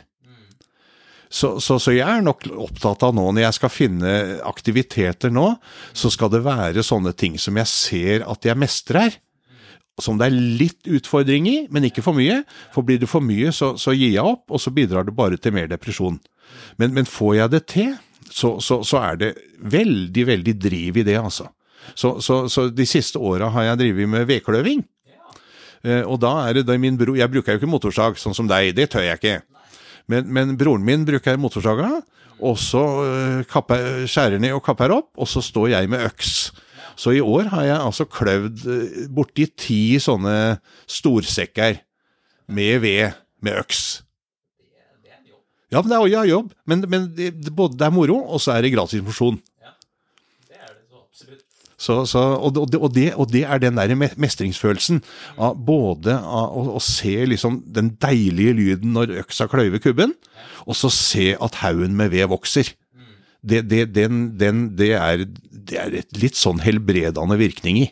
Så, 1.28 1.56
så, 1.60 1.78
så, 1.82 1.92
jeg 1.94 2.06
er 2.06 2.22
nok 2.22 2.46
opptatt 2.54 3.02
av 3.06 3.14
nå, 3.16 3.24
når 3.34 3.48
jeg 3.48 3.56
skal 3.58 3.72
finne 3.72 4.10
aktiviteter 4.46 5.32
nå, 5.34 5.48
så 5.96 6.10
skal 6.12 6.30
det 6.32 6.44
være 6.46 6.84
sånne 6.86 7.12
ting 7.18 7.38
som 7.38 7.58
jeg 7.58 7.70
ser 7.70 8.26
at 8.30 8.46
jeg 8.46 8.58
mestrer. 8.58 9.18
Som 10.02 10.18
det 10.20 10.28
er 10.28 10.36
litt 10.60 10.88
utfordring 10.92 11.46
i, 11.48 11.58
men 11.72 11.88
ikke 11.88 12.04
for 12.04 12.16
mye. 12.18 12.42
For 12.74 12.86
blir 12.86 13.00
det 13.00 13.08
for 13.10 13.24
mye, 13.24 13.48
så, 13.54 13.74
så 13.80 13.94
gir 13.96 14.12
jeg 14.12 14.22
opp, 14.22 14.44
og 14.52 14.60
så 14.60 14.72
bidrar 14.74 15.06
det 15.08 15.16
bare 15.16 15.38
til 15.40 15.54
mer 15.56 15.70
depresjon. 15.70 16.18
Men, 16.76 16.92
men 16.94 17.08
får 17.08 17.38
jeg 17.38 17.54
det 17.54 17.62
til, 17.72 17.94
så, 18.30 18.98
er 19.00 19.20
det 19.22 19.30
veldig, 19.62 20.26
veldig 20.28 20.54
driv 20.60 21.00
i 21.00 21.06
det, 21.06 21.16
altså. 21.18 21.48
Så, 21.94 22.16
så, 22.24 22.46
så 22.52 22.68
de 22.72 22.86
siste 22.88 23.20
åra 23.20 23.50
har 23.54 23.70
jeg 23.70 23.82
drevet 23.84 24.10
med 24.10 24.26
vedkløving. 24.28 24.84
Eh, 25.86 26.02
og 26.02 26.18
da 26.24 26.32
er 26.48 26.58
det 26.58 26.66
da 26.66 26.76
min 26.80 26.96
bror 26.98 27.18
Jeg 27.18 27.30
bruker 27.30 27.54
jo 27.54 27.60
ikke 27.60 27.70
motorsag 27.70 28.18
sånn 28.18 28.34
som 28.36 28.48
deg, 28.50 28.72
det 28.76 28.88
tør 28.92 29.06
jeg 29.06 29.20
ikke. 29.20 29.36
Men, 30.10 30.28
men 30.30 30.54
broren 30.58 30.84
min 30.86 31.04
bruker 31.06 31.38
motorsaga, 31.40 32.00
og 32.36 32.58
så 32.60 32.84
øh, 33.02 33.42
kapper, 33.50 34.04
skjærer 34.10 34.42
ned 34.42 34.54
og 34.56 34.64
kapper 34.66 34.94
opp, 34.94 35.10
og 35.18 35.28
så 35.30 35.42
står 35.42 35.72
jeg 35.72 35.90
med 35.90 36.04
øks. 36.06 36.52
Så 36.96 37.12
i 37.16 37.20
år 37.20 37.50
har 37.52 37.64
jeg 37.66 37.76
altså 37.76 38.06
kløvd 38.08 38.66
øh, 38.72 38.98
borti 39.12 39.48
ti 39.58 39.80
sånne 40.00 40.58
storsekker 40.88 41.80
med 42.48 42.80
ved 42.84 43.16
med 43.42 43.58
øks. 43.60 43.82
Det. 44.60 45.16
Ja, 45.72 45.82
men 45.82 45.90
det 45.90 45.98
er, 45.98 46.06
ja, 46.12 46.22
jobb, 46.30 46.52
men, 46.66 46.84
men 46.88 47.10
det, 47.16 47.32
det, 47.42 47.52
både 47.56 47.78
det 47.78 47.88
er 47.88 47.94
moro, 47.94 48.20
og 48.22 48.40
så 48.40 48.54
er 48.54 48.62
det 48.62 48.72
gratis 48.76 49.02
mosjon. 49.04 49.40
Det 50.46 50.60
er 50.60 50.70
det 50.70 50.86
så 50.86 51.02
absolutt. 51.02 51.44
Så, 51.76 52.06
så, 52.08 52.20
og, 52.40 52.56
og, 52.56 52.70
det, 52.72 53.10
og, 53.14 53.28
det, 53.32 53.42
er 53.44 53.60
den 53.60 53.76
der 53.76 53.92
mestringsfølelsen 54.16 55.02
av 55.36 55.58
både 55.60 56.14
av 56.16 56.56
å, 56.56 56.80
se 56.80 57.18
liksom 57.28 57.60
den 57.68 57.90
deilige 58.00 58.54
lyden 58.56 58.94
når 58.96 59.12
øksa 59.20 59.44
kløyver 59.52 59.82
kubben, 59.84 60.14
og 60.64 60.78
så 60.78 60.88
se 60.92 61.34
at 61.36 61.60
haugen 61.60 61.92
med 61.98 62.14
ved 62.16 62.30
vokser. 62.32 62.72
Det, 63.46 63.60
det, 63.68 63.90
den, 63.94 64.30
den, 64.40 64.64
det, 64.78 64.94
er, 64.96 65.26
er 65.76 66.00
et 66.00 66.16
litt 66.18 66.40
sånn 66.40 66.64
helbredende 66.64 67.36
virkning 67.38 67.84
i. 67.84 67.90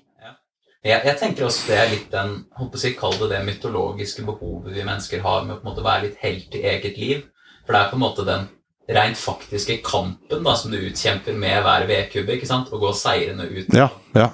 Jeg, 0.84 1.00
jeg 1.04 1.16
tenker 1.20 1.46
også 1.46 1.68
det 1.68 1.76
er 1.80 1.92
litt 1.92 2.08
den 2.12 2.34
holdt 2.58 2.80
jeg, 2.80 2.96
Kall 2.98 3.14
det 3.20 3.30
det 3.30 3.44
mytologiske 3.46 4.24
behovet 4.26 4.74
vi 4.74 4.84
mennesker 4.84 5.22
har 5.24 5.44
med 5.44 5.56
å 5.56 5.60
på 5.60 5.64
en 5.64 5.70
måte 5.70 5.84
være 5.84 6.08
litt 6.08 6.18
helt 6.24 6.56
i 6.56 6.64
eget 6.72 6.98
liv. 7.00 7.22
For 7.64 7.72
det 7.72 7.80
er 7.80 7.92
på 7.92 7.96
en 7.96 8.04
måte 8.04 8.26
den 8.28 8.48
rent 8.88 9.16
faktiske 9.18 9.78
kampen 9.84 10.44
da, 10.44 10.54
som 10.56 10.72
du 10.72 10.78
utkjemper 10.78 11.36
med 11.38 11.62
hver 11.64 11.86
vedkubbe. 11.88 12.36
ikke 12.36 12.48
sant? 12.48 12.72
Å 12.72 12.80
gå 12.80 12.90
seirende 12.96 13.46
ut. 13.48 13.70
Ja, 13.74 13.88
ja. 14.16 14.30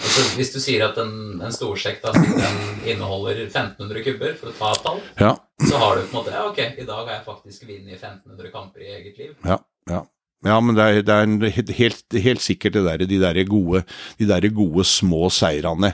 Altså, 0.00 0.22
hvis 0.38 0.52
du 0.54 0.60
sier 0.62 0.84
at 0.86 0.96
en, 1.02 1.40
en 1.42 1.52
storsekk 1.52 1.98
da, 2.04 2.12
den 2.14 2.60
inneholder 2.88 3.42
1500 3.48 4.04
kubber, 4.06 4.36
for 4.38 4.52
å 4.52 4.54
ta 4.56 4.70
et 4.72 4.84
tall, 4.86 5.02
Ja, 5.18 5.34
så 5.66 5.80
har 5.82 5.98
du 5.98 6.04
på 6.06 6.14
en 6.14 6.18
måte 6.20 6.32
Ja, 6.32 6.46
ok, 6.48 6.60
i 6.78 6.86
dag 6.86 7.02
har 7.02 7.12
jeg 7.18 7.26
faktisk 7.26 7.66
vunnet 7.68 7.98
1500 7.98 8.52
kamper 8.54 8.86
i 8.86 8.92
eget 8.94 9.18
liv. 9.20 9.34
ja, 9.44 9.58
ja. 9.90 10.04
Ja, 10.40 10.54
men 10.64 10.72
det 10.72 10.84
er, 10.88 11.02
det 11.04 11.12
er 11.12 11.72
helt, 11.76 12.14
helt 12.16 12.40
sikkert 12.40 12.72
det 12.78 12.84
der, 12.86 13.02
de 13.04 13.18
der 13.20 13.40
gode, 13.44 13.82
de 14.16 14.24
der 14.24 14.46
gode 14.56 14.86
små 14.88 15.26
seirene 15.28 15.90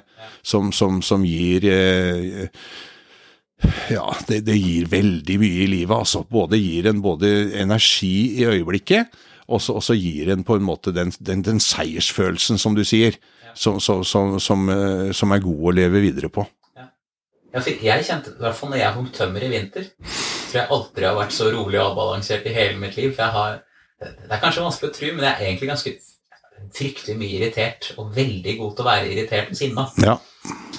som, 0.46 0.68
som, 0.70 1.00
som 1.02 1.24
gir 1.26 1.66
eh, 1.66 2.44
Ja, 3.90 4.10
det, 4.28 4.42
det 4.46 4.56
gir 4.58 4.88
veldig 4.90 5.38
mye 5.40 5.62
i 5.64 5.70
livet, 5.70 5.94
altså. 5.96 6.24
Både 6.28 6.58
gir 6.60 6.90
en 6.90 7.00
både 7.04 7.30
energi 7.60 8.42
i 8.42 8.44
øyeblikket, 8.48 9.14
og 9.46 9.62
så 9.62 9.94
gir 9.96 10.32
en 10.34 10.44
på 10.44 10.58
en 10.58 10.66
måte 10.66 10.92
den, 10.94 11.12
den, 11.22 11.44
den 11.46 11.62
seiersfølelsen, 11.62 12.58
som 12.58 12.76
du 12.76 12.84
sier, 12.84 13.16
som, 13.54 13.80
som, 13.80 14.04
som, 14.04 14.36
som, 14.42 14.68
eh, 14.68 15.12
som 15.16 15.32
er 15.32 15.44
god 15.44 15.62
å 15.70 15.74
leve 15.78 16.02
videre 16.04 16.28
på. 16.32 16.44
Ja, 16.76 17.62
jeg 17.64 18.04
kjente, 18.04 18.34
i 18.34 18.42
hvert 18.42 18.58
fall 18.58 18.74
når 18.74 18.82
jeg 18.82 18.96
hogg 18.98 19.12
tømmer 19.16 19.46
i 19.46 19.48
vinter, 19.48 19.86
tror 20.02 20.58
jeg 20.60 20.72
aldri 20.76 21.08
har 21.08 21.16
vært 21.16 21.32
så 21.32 21.48
rolig 21.54 21.78
og 21.80 21.86
avbalansert 21.92 22.44
i 22.50 22.52
hele 22.52 22.76
mitt 22.82 22.98
liv. 22.98 23.14
For 23.16 23.24
jeg 23.24 23.36
har 23.38 23.62
Det 23.96 24.28
er 24.28 24.40
kanskje 24.42 24.60
vanskelig 24.60 24.90
å 24.90 24.92
tro, 24.92 25.06
men 25.14 25.24
jeg 25.24 25.32
er 25.32 25.46
egentlig 25.46 25.68
ganske 25.70 25.90
fryktelig 26.76 27.14
mye 27.16 27.38
irritert, 27.38 27.94
og 27.96 28.10
veldig 28.12 28.56
god 28.58 28.74
til 28.74 28.84
å 28.84 28.88
være 28.90 29.08
irritert 29.08 29.54
og 29.54 29.56
sinna. 29.56 29.86
Ja. 30.04 30.18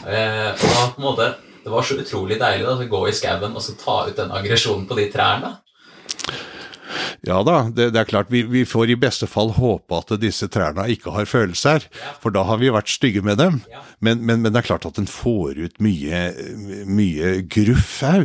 Eh, 0.05 0.51
og 0.53 0.67
da, 0.75 0.83
på 0.93 1.01
en 1.01 1.07
måte, 1.07 1.27
det 1.67 1.71
var 1.73 1.83
så 1.83 1.97
utrolig 1.99 2.37
deilig 2.39 2.63
da, 2.63 2.73
å 2.79 2.85
gå 2.87 2.99
i 3.09 3.15
skauen 3.15 3.55
og 3.59 3.63
så 3.63 3.73
ta 3.75 3.97
ut 4.07 4.15
den 4.15 4.29
aggresjonen 4.31 4.85
på 4.87 4.95
de 4.95 5.09
trærne. 5.11 5.49
Ja 7.27 7.41
da, 7.43 7.57
det, 7.67 7.89
det 7.91 7.99
er 7.99 8.07
klart 8.07 8.31
vi, 8.31 8.45
vi 8.47 8.61
får 8.63 8.93
i 8.93 8.95
beste 8.95 9.27
fall 9.27 9.51
håpe 9.57 9.97
at 9.99 10.13
disse 10.21 10.47
trærne 10.47 10.85
ikke 10.93 11.11
har 11.11 11.27
følelser, 11.27 11.89
for 12.23 12.31
da 12.31 12.45
har 12.47 12.61
vi 12.61 12.71
vært 12.71 12.93
stygge 12.93 13.19
med 13.25 13.41
dem. 13.41 13.59
Ja. 13.67 13.83
Men, 13.99 14.23
men, 14.23 14.45
men 14.45 14.55
det 14.55 14.61
er 14.61 14.69
klart 14.69 14.87
at 14.87 15.01
en 15.01 15.11
får 15.11 15.59
ut 15.59 15.75
mye, 15.83 16.23
mye 16.87 17.35
gruff 17.51 17.99
au 18.07 18.23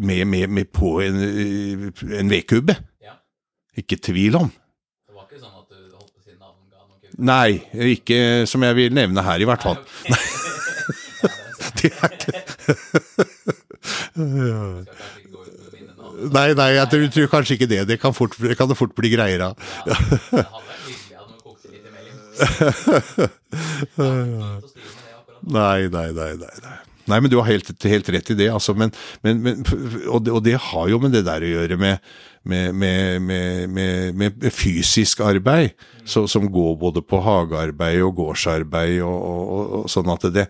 med, 0.00 0.24
med, 0.24 0.48
med 0.48 0.72
på 0.72 0.96
en, 1.04 1.20
en 1.20 2.32
vedkubbe. 2.32 2.80
Ja. 3.04 3.18
Ikke 3.84 4.00
tvil 4.00 4.40
om. 4.40 4.48
Det 4.48 5.12
var 5.12 5.28
ikke 5.28 5.44
sånn 5.44 5.60
at 5.60 5.68
du 5.68 5.92
holdt 5.92 6.08
på 6.08 6.24
å 6.24 6.24
si 6.24 6.38
navn 6.38 6.72
ga 6.72 6.86
noen 6.86 7.04
kubbe? 7.04 7.20
Nei, 7.20 7.92
ikke 7.98 8.22
som 8.48 8.64
jeg 8.64 8.80
vil 8.80 8.96
nevne 8.96 9.28
her 9.28 9.44
i 9.44 9.52
hvert 9.52 9.68
fall. 9.68 9.82
Nei, 10.08 10.16
okay. 10.16 10.36
Ja, 11.20 11.28
det 11.80 11.90
er 12.02 12.16
Nei, 16.20 16.50
nei, 16.56 16.68
jeg 16.76 16.90
tror, 16.92 17.06
tror 17.14 17.30
kanskje 17.32 17.56
ikke 17.56 17.70
det. 17.70 17.80
Det 17.88 17.96
kan, 18.02 18.14
fort, 18.16 18.36
det 18.42 18.56
kan 18.58 18.68
det 18.70 18.76
fort 18.78 18.92
bli 18.96 19.12
greier 19.14 19.50
av. 19.50 19.70
Ja, 19.88 19.96
det 19.96 20.18
hadde 20.36 20.66
vært 20.68 20.84
hyggelig 20.90 21.16
at 21.16 21.26
man 21.30 21.40
kokte 21.40 21.72
litt 21.72 21.86
imellom. 21.88 22.20
Ja, 22.20 22.70
fint 23.40 24.60
å 24.60 24.68
styre 24.68 24.92
med 24.92 25.02
det 25.06 25.16
akkurat. 25.16 25.40
Nei, 25.56 25.80
nei, 25.94 26.08
nei, 26.18 26.30
nei. 26.42 26.78
nei. 27.08 27.20
Men 27.20 27.30
du 27.32 27.38
har 27.40 27.48
helt, 27.48 27.72
helt 27.94 28.12
rett 28.14 28.32
i 28.34 28.38
det, 28.38 28.50
altså. 28.52 28.76
Men, 28.78 28.92
men, 29.24 29.40
men, 29.46 29.64
og, 30.06 30.20
det, 30.26 30.34
og 30.34 30.44
det 30.46 30.58
har 30.70 30.92
jo 30.92 31.00
med 31.02 31.16
det 31.16 31.24
der 31.26 31.46
å 31.46 31.52
gjøre 31.54 31.80
med, 31.80 32.12
med, 32.44 33.24
med, 34.20 34.48
fysisk 34.54 35.24
arbeid, 35.24 35.72
så, 36.04 36.26
som 36.30 36.46
går 36.52 36.76
både 36.80 37.02
på 37.06 37.22
hagearbeid 37.24 38.04
og 38.04 38.16
gårdsarbeid, 38.20 39.00
og, 39.06 39.18
og, 39.18 39.76
og 39.80 39.90
sånn 39.92 40.12
at 40.12 40.28
det 40.34 40.48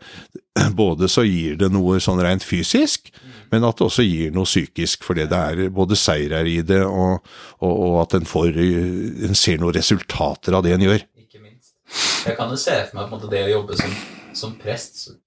Både 0.74 1.08
så 1.08 1.22
gir 1.26 1.56
det 1.60 1.68
noe 1.72 2.00
sånn 2.02 2.20
rent 2.24 2.42
fysisk, 2.46 3.10
men 3.52 3.64
at 3.66 3.78
det 3.78 3.86
også 3.86 4.02
gir 4.06 4.32
noe 4.34 4.46
psykisk, 4.48 5.04
fordi 5.06 5.24
det 5.30 5.38
er 5.38 5.70
både 5.74 5.96
seier 5.98 6.34
her 6.36 6.46
i 6.46 6.60
det, 6.66 6.82
og, 6.86 7.24
og, 7.62 7.72
og 7.86 7.96
at 8.04 8.14
en, 8.18 8.26
får, 8.28 8.58
en 8.58 9.34
ser 9.38 9.58
noen 9.62 9.74
resultater 9.74 10.54
av 10.58 10.62
det 10.66 10.74
en 10.76 10.84
gjør. 10.86 11.02
Ikke 11.22 11.42
minst. 11.42 11.74
Jeg 12.26 12.36
kan 12.38 12.50
jo 12.52 12.58
se 12.60 12.76
for 12.90 13.00
meg 13.00 13.10
måte 13.10 13.30
det 13.32 13.42
å 13.48 13.52
jobbe 13.56 13.78
som, 13.80 13.96
som 14.38 14.54
prest. 14.60 15.02
så- 15.06 15.18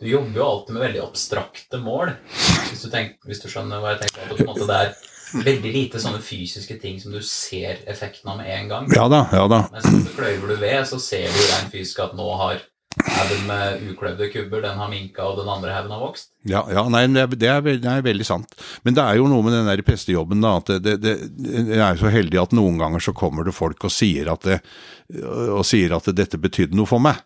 Du 0.00 0.06
jobber 0.08 0.32
jo 0.40 0.44
alltid 0.48 0.72
med 0.76 0.82
veldig 0.86 1.02
abstrakte 1.04 1.76
mål, 1.84 2.14
hvis 2.70 2.84
du, 2.86 2.88
tenker, 2.92 3.18
hvis 3.28 3.42
du 3.42 3.48
skjønner 3.52 3.82
hva 3.82 3.90
jeg 3.96 4.06
tenker. 4.06 4.22
At 4.24 4.36
på 4.38 4.44
en 4.46 4.48
måte, 4.48 4.68
det 4.70 4.78
er 4.80 5.44
veldig 5.44 5.72
lite 5.74 6.00
sånne 6.00 6.22
fysiske 6.24 6.78
ting 6.80 6.96
som 7.02 7.12
du 7.12 7.20
ser 7.20 7.82
effekten 7.86 8.32
av 8.32 8.38
med 8.40 8.48
en 8.48 8.68
gang. 8.72 8.88
Ja 8.96 9.04
da, 9.12 9.26
ja 9.36 9.44
da. 9.52 9.58
Mens 9.74 9.84
når 9.92 10.06
du 10.08 10.14
kløyver 10.16 10.54
du 10.54 10.56
ved, 10.62 10.80
så 10.88 10.96
ser 10.98 11.28
du 11.28 11.42
rent 11.52 11.68
fysisk 11.74 12.00
at 12.06 12.16
nå 12.16 12.30
har 12.40 12.64
haugen 12.98 13.46
med 13.46 13.84
ukløyvde 13.92 14.28
kubber, 14.32 14.62
den 14.64 14.78
har 14.80 14.90
minka, 14.90 15.24
og 15.24 15.38
den 15.38 15.48
andre 15.50 15.72
haugen 15.76 15.94
har 15.94 16.02
vokst. 16.02 16.32
Ja, 16.48 16.64
ja 16.72 16.84
nei, 16.90 17.04
det 17.12 17.22
er, 17.22 17.32
det, 17.34 17.48
er, 17.48 17.64
veldig, 17.64 17.82
det 17.84 17.92
er 17.92 18.06
veldig 18.06 18.26
sant. 18.26 18.54
Men 18.86 18.96
det 18.96 19.04
er 19.04 19.20
jo 19.20 19.28
noe 19.30 19.46
med 19.46 19.54
den 19.54 19.70
der 19.70 19.82
prestejobben, 19.86 20.42
da. 20.42 20.56
At 20.60 20.72
det, 20.82 20.96
det, 21.04 21.16
er 21.78 22.00
så 22.00 22.12
heldig 22.12 22.40
at 22.42 22.56
noen 22.56 22.80
ganger 22.82 23.04
så 23.04 23.14
kommer 23.16 23.46
det 23.46 23.56
folk 23.56 23.86
og 23.86 23.94
sier 23.94 24.32
at, 24.32 24.46
det, 24.48 24.58
og 25.22 25.62
sier 25.68 25.94
at 25.96 26.10
dette 26.16 26.40
betydde 26.40 26.78
noe 26.78 26.90
for 26.90 27.02
meg. 27.02 27.22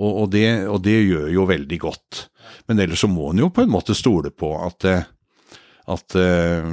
Og, 0.00 0.10
og, 0.10 0.26
det, 0.32 0.46
og 0.70 0.80
det 0.84 0.96
gjør 1.04 1.28
jo 1.34 1.46
veldig 1.48 1.78
godt. 1.80 2.26
Men 2.68 2.80
ellers 2.80 3.02
så 3.04 3.10
må 3.10 3.30
en 3.30 3.42
jo 3.42 3.50
på 3.52 3.64
en 3.64 3.72
måte 3.72 3.96
stole 3.96 4.32
på 4.32 4.52
at, 4.64 4.86
eh, 4.88 5.08
at, 5.92 6.16
eh, 6.16 6.70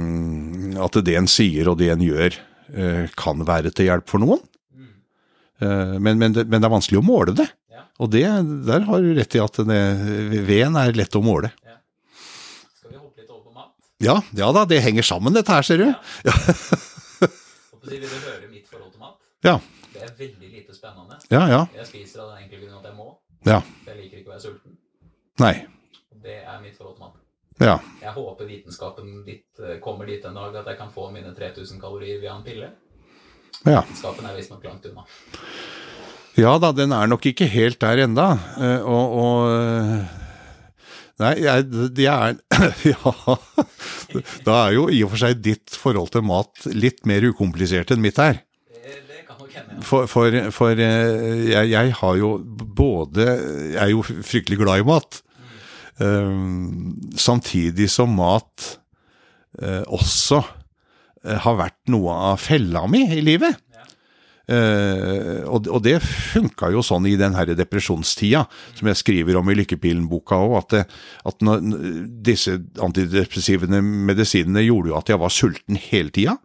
at 0.84 1.00
det 1.04 1.16
en 1.18 1.28
sier 1.30 1.68
og 1.68 1.78
det 1.80 1.90
en 1.92 2.04
gjør, 2.04 2.38
eh, 2.72 3.04
kan 3.18 3.44
være 3.48 3.72
til 3.72 3.90
hjelp 3.90 4.08
for 4.08 4.24
noen. 4.24 4.40
Mm. 4.72 4.92
Men, 6.04 6.20
men, 6.20 6.36
men 6.38 6.56
det 6.60 6.66
er 6.68 6.72
vanskelig 6.76 7.00
å 7.00 7.06
måle 7.06 7.34
det. 7.36 7.48
Ja. 7.98 8.04
Og 8.04 8.10
det, 8.14 8.22
der 8.68 8.84
har 8.86 9.00
du 9.02 9.08
rett 9.16 9.34
i 9.34 9.40
at 9.42 9.56
veden 9.58 10.76
er 10.78 10.92
lett 10.94 11.16
å 11.18 11.22
måle. 11.24 11.50
Skal 12.78 12.92
vi 12.92 12.96
hoppe 13.00 13.18
litt 13.24 13.30
over 13.30 13.42
på 13.48 13.54
mat? 13.56 13.72
Ja, 13.98 14.20
ja 14.38 14.52
da, 14.54 14.62
det 14.70 14.78
henger 14.84 15.02
sammen 15.02 15.34
dette 15.34 15.50
her, 15.50 15.62
ser 15.66 15.78
du. 15.82 15.88
Å 15.90 17.80
Vil 17.88 18.04
du 18.04 18.06
høre 18.12 18.46
mitt 18.52 18.68
forhold 18.70 18.92
til 18.94 19.00
mat? 19.02 19.16
Ja, 19.42 19.56
Det 19.94 20.02
er 20.06 20.12
veldig 20.18 20.50
lite 20.52 20.74
spennende. 20.76 21.18
ja, 21.32 21.42
ja. 21.50 21.60
Jeg 21.74 21.86
spiser 21.90 22.22
av 22.22 22.30
den 22.36 22.44
enkle 22.44 22.60
grunn 22.62 22.78
at 22.78 22.86
jeg 22.90 22.94
må. 22.98 23.08
Ja, 23.46 23.58
Jeg 23.86 23.96
liker 23.98 24.20
ikke 24.20 24.30
å 24.30 24.34
være 24.36 24.44
sulten. 24.46 24.78
nei. 25.42 25.54
Det 26.22 26.38
er 26.44 26.58
mitt 26.62 26.76
forhold 26.78 26.96
til 26.98 27.04
mat. 27.06 27.16
Ja, 27.58 27.76
Jeg 28.02 28.12
håper 28.14 28.46
vitenskapen 28.46 29.24
dit, 29.26 29.42
eh, 29.58 29.78
kommer 29.82 30.06
dit 30.06 30.22
en 30.24 30.34
dag 30.38 30.54
at 30.60 30.66
jeg 30.70 30.78
kan 30.78 30.90
få 30.94 31.08
mine 31.10 31.34
3000 31.34 31.80
kalorier 31.82 32.20
via 32.22 32.36
en 32.36 32.44
pille. 32.46 32.70
ja. 33.66 33.82
Vitenskapen 33.82 34.26
er 34.30 34.36
visstnok 34.38 34.62
langt 34.64 34.86
unna. 34.86 35.02
Ja 36.38 36.54
da, 36.62 36.70
den 36.76 36.92
er 36.94 37.08
nok 37.10 37.24
ikke 37.26 37.48
helt 37.50 37.80
der 37.82 38.04
enda. 38.04 38.28
eh, 38.62 38.80
Og, 38.86 39.14
og 39.18 39.38
eh, 39.52 40.16
Nei, 41.18 41.32
jeg, 41.42 41.64
de 41.96 42.04
er 42.06 42.36
Ja. 42.92 43.12
Da 44.46 44.58
er 44.68 44.76
jo 44.76 44.84
i 44.86 45.00
og 45.02 45.10
for 45.12 45.24
seg 45.24 45.40
ditt 45.42 45.74
forhold 45.74 46.12
til 46.14 46.22
mat 46.28 46.68
litt 46.70 47.02
mer 47.10 47.26
ukomplisert 47.26 47.90
enn 47.90 48.04
mitt 48.04 48.20
her. 48.22 48.38
For, 49.82 50.06
for, 50.10 50.34
for 50.54 50.78
eh, 50.78 51.48
jeg, 51.50 51.72
jeg 51.72 51.96
har 51.98 52.14
jo 52.18 52.36
både 52.78 53.26
Jeg 53.74 53.82
er 53.82 53.90
jo 53.92 54.04
fryktelig 54.06 54.60
glad 54.62 54.84
i 54.84 54.86
mat. 54.86 55.20
Um, 55.98 56.94
samtidig 57.18 57.88
som 57.90 58.12
mat 58.14 58.76
uh, 59.58 59.82
også 59.90 60.38
uh, 60.38 61.38
har 61.42 61.56
vært 61.58 61.90
noe 61.90 62.14
av 62.30 62.38
fella 62.38 62.84
mi 62.86 63.02
i 63.16 63.18
livet. 63.26 63.58
Eh, 64.48 65.44
og, 65.44 65.66
og 65.68 65.82
det 65.84 65.98
funka 66.00 66.70
jo 66.72 66.80
sånn 66.84 67.04
i 67.10 67.18
den 67.20 67.36
her 67.36 67.50
depresjonstida, 67.52 68.46
som 68.78 68.88
jeg 68.88 69.00
skriver 69.02 69.36
om 69.36 69.50
i 69.52 69.56
Lykkepilen-boka 69.58 70.38
òg, 70.40 70.54
at, 70.62 70.94
at 71.28 71.44
når, 71.44 71.64
disse 72.24 72.56
antidepressive 72.80 73.68
medisinene 73.68 74.64
gjorde 74.64 74.94
jo 74.94 75.00
at 75.00 75.12
jeg 75.12 75.20
var 75.20 75.34
sulten 75.34 75.80
hele 75.88 76.14
tida. 76.14 76.38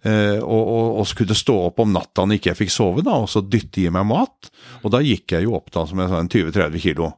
Eh, 0.00 0.38
og, 0.40 0.62
og, 0.64 0.86
og 1.02 1.08
skulle 1.10 1.36
stå 1.36 1.58
opp 1.66 1.82
om 1.84 1.90
natta 1.92 2.24
når 2.24 2.38
ikke 2.38 2.54
jeg 2.54 2.60
fikk 2.62 2.72
sove, 2.72 3.04
da, 3.04 3.18
og 3.20 3.28
så 3.28 3.42
dytte 3.44 3.82
i 3.84 3.90
meg 3.92 4.06
mat. 4.08 4.48
Og 4.80 4.94
da 4.94 5.02
gikk 5.04 5.36
jeg 5.36 5.44
jo 5.44 5.58
opp 5.58 5.68
da, 5.74 5.84
som 5.88 6.00
jeg 6.00 6.12
sa, 6.12 6.22
en 6.22 6.32
20-30 6.32 6.84
kilo. 6.86 7.10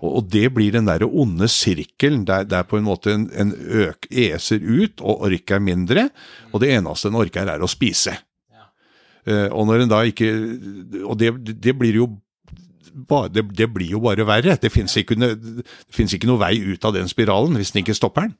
Og, 0.00 0.08
og 0.08 0.30
det 0.32 0.48
blir 0.56 0.72
den 0.72 0.88
derre 0.88 1.08
onde 1.08 1.48
sirkelen 1.52 2.24
der, 2.28 2.48
der 2.48 2.64
på 2.68 2.80
en 2.80 2.88
måte 2.88 3.12
en, 3.12 3.28
en 3.36 3.52
øk 3.52 4.08
eser 4.08 4.64
ut, 4.64 5.04
og 5.04 5.28
orker 5.28 5.60
mindre, 5.60 6.08
og 6.54 6.64
det 6.64 6.72
eneste 6.78 7.12
en 7.12 7.20
orker 7.20 7.52
er 7.52 7.60
å 7.60 7.68
spise. 7.68 8.16
Eh, 9.26 9.48
og 9.50 9.66
når 9.66 9.82
en 9.82 9.90
da 9.90 10.04
ikke 10.06 10.30
Og 11.02 11.16
det, 11.18 11.32
det 11.58 11.74
blir 11.74 11.98
jo 11.98 12.06
bare, 13.08 13.28
det, 13.28 13.44
det 13.58 13.68
blir 13.74 13.90
jo 13.96 14.00
bare 14.00 14.26
verre. 14.26 14.56
Det 14.60 14.72
fins 14.72 14.96
ikke, 14.96 15.18
ikke 15.18 16.28
noe 16.30 16.40
vei 16.40 16.54
ut 16.62 16.84
av 16.86 16.94
den 16.96 17.10
spiralen 17.10 17.58
hvis 17.58 17.74
den 17.74 17.82
ikke 17.84 17.96
stopper 17.98 18.28
den. 18.28 18.36